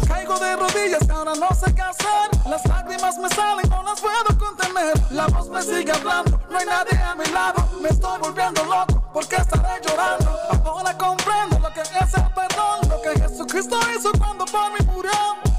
Caigo 0.08 0.39
de 0.39 0.56
rodillas, 0.56 1.10
ahora 1.10 1.34
no 1.36 1.49
sé 1.54 1.76
qué 1.76 1.82
hacer. 1.82 2.49
Las 2.49 2.66
lágrimas 2.66 3.18
me 3.18 3.28
salen, 3.30 3.70
no 3.70 3.84
las 3.84 3.99
puedo 3.99 4.38
contener. 4.39 4.93
La 5.12 5.28
voz 5.28 5.49
me 5.49 5.62
sigue 5.62 5.91
hablando, 5.91 6.39
no 6.49 6.58
hay 6.58 6.66
nadie 6.66 6.97
a 6.97 7.16
mi 7.16 7.26
lado. 7.26 7.68
Me 7.82 7.89
estoy 7.89 8.18
volviendo 8.20 8.64
loco, 8.64 9.04
porque 9.14 9.36
estaré 9.36 9.82
llorando. 9.86 10.32
Ahora 10.64 10.97
comprendo 10.97 11.60
lo 11.60 11.70
que 11.74 11.82
es 11.82 12.14
el 12.14 12.34
perdón, 12.34 12.89
lo 12.89 13.02
que 13.02 13.20
Jesucristo 13.20 13.78
hizo 13.93 14.14
cuando 14.18 14.45
por 14.45 14.72
mí 14.72 14.86
murió. 14.86 15.12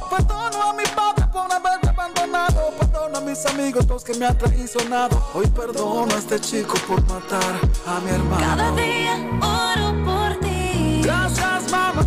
Perdono 0.08 0.70
a 0.70 0.72
mi 0.72 0.84
padre 0.84 1.26
por 1.30 1.52
haberme 1.52 1.90
abandonado. 1.90 2.70
Perdono 2.78 3.18
a 3.18 3.20
mis 3.20 3.44
amigos, 3.44 3.86
los 3.86 4.04
que 4.04 4.14
me 4.14 4.24
han 4.24 4.38
traicionado. 4.38 5.22
Hoy 5.34 5.48
perdono 5.48 6.14
a 6.14 6.18
este 6.18 6.40
chico 6.40 6.74
por 6.88 7.06
matar 7.08 7.60
a 7.86 8.00
mi 8.00 8.10
hermano. 8.10 8.40
Cada 8.40 8.72
día 8.72 9.16
oro 9.42 10.04
por 10.04 10.40
ti. 10.40 11.02
Gracias, 11.02 11.70
mamá. 11.70 12.06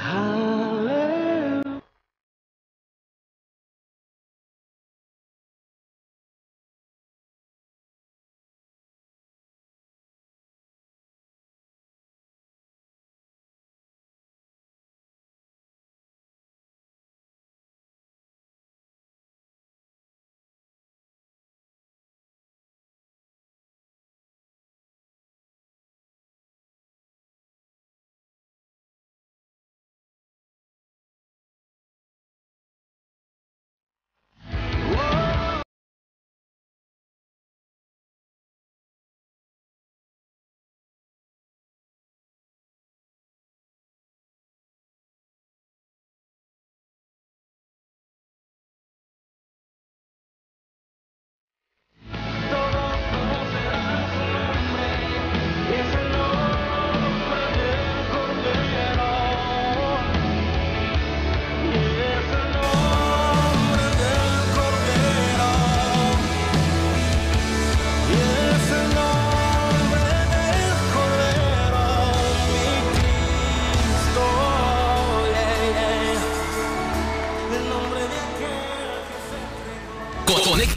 好 0.00 0.49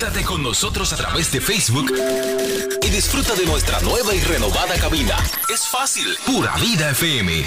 Conéctate 0.04 0.26
con 0.26 0.44
nosotros 0.44 0.92
a 0.92 0.98
través 0.98 1.32
de 1.32 1.40
Facebook 1.40 1.90
y 2.82 2.90
disfruta 2.90 3.36
de 3.36 3.46
nuestra 3.46 3.80
nueva 3.80 4.14
y 4.14 4.20
renovada 4.20 4.76
cabina. 4.76 5.16
Es 5.50 5.66
fácil, 5.70 6.06
Pura 6.26 6.54
Vida 6.58 6.90
FM. 6.90 7.46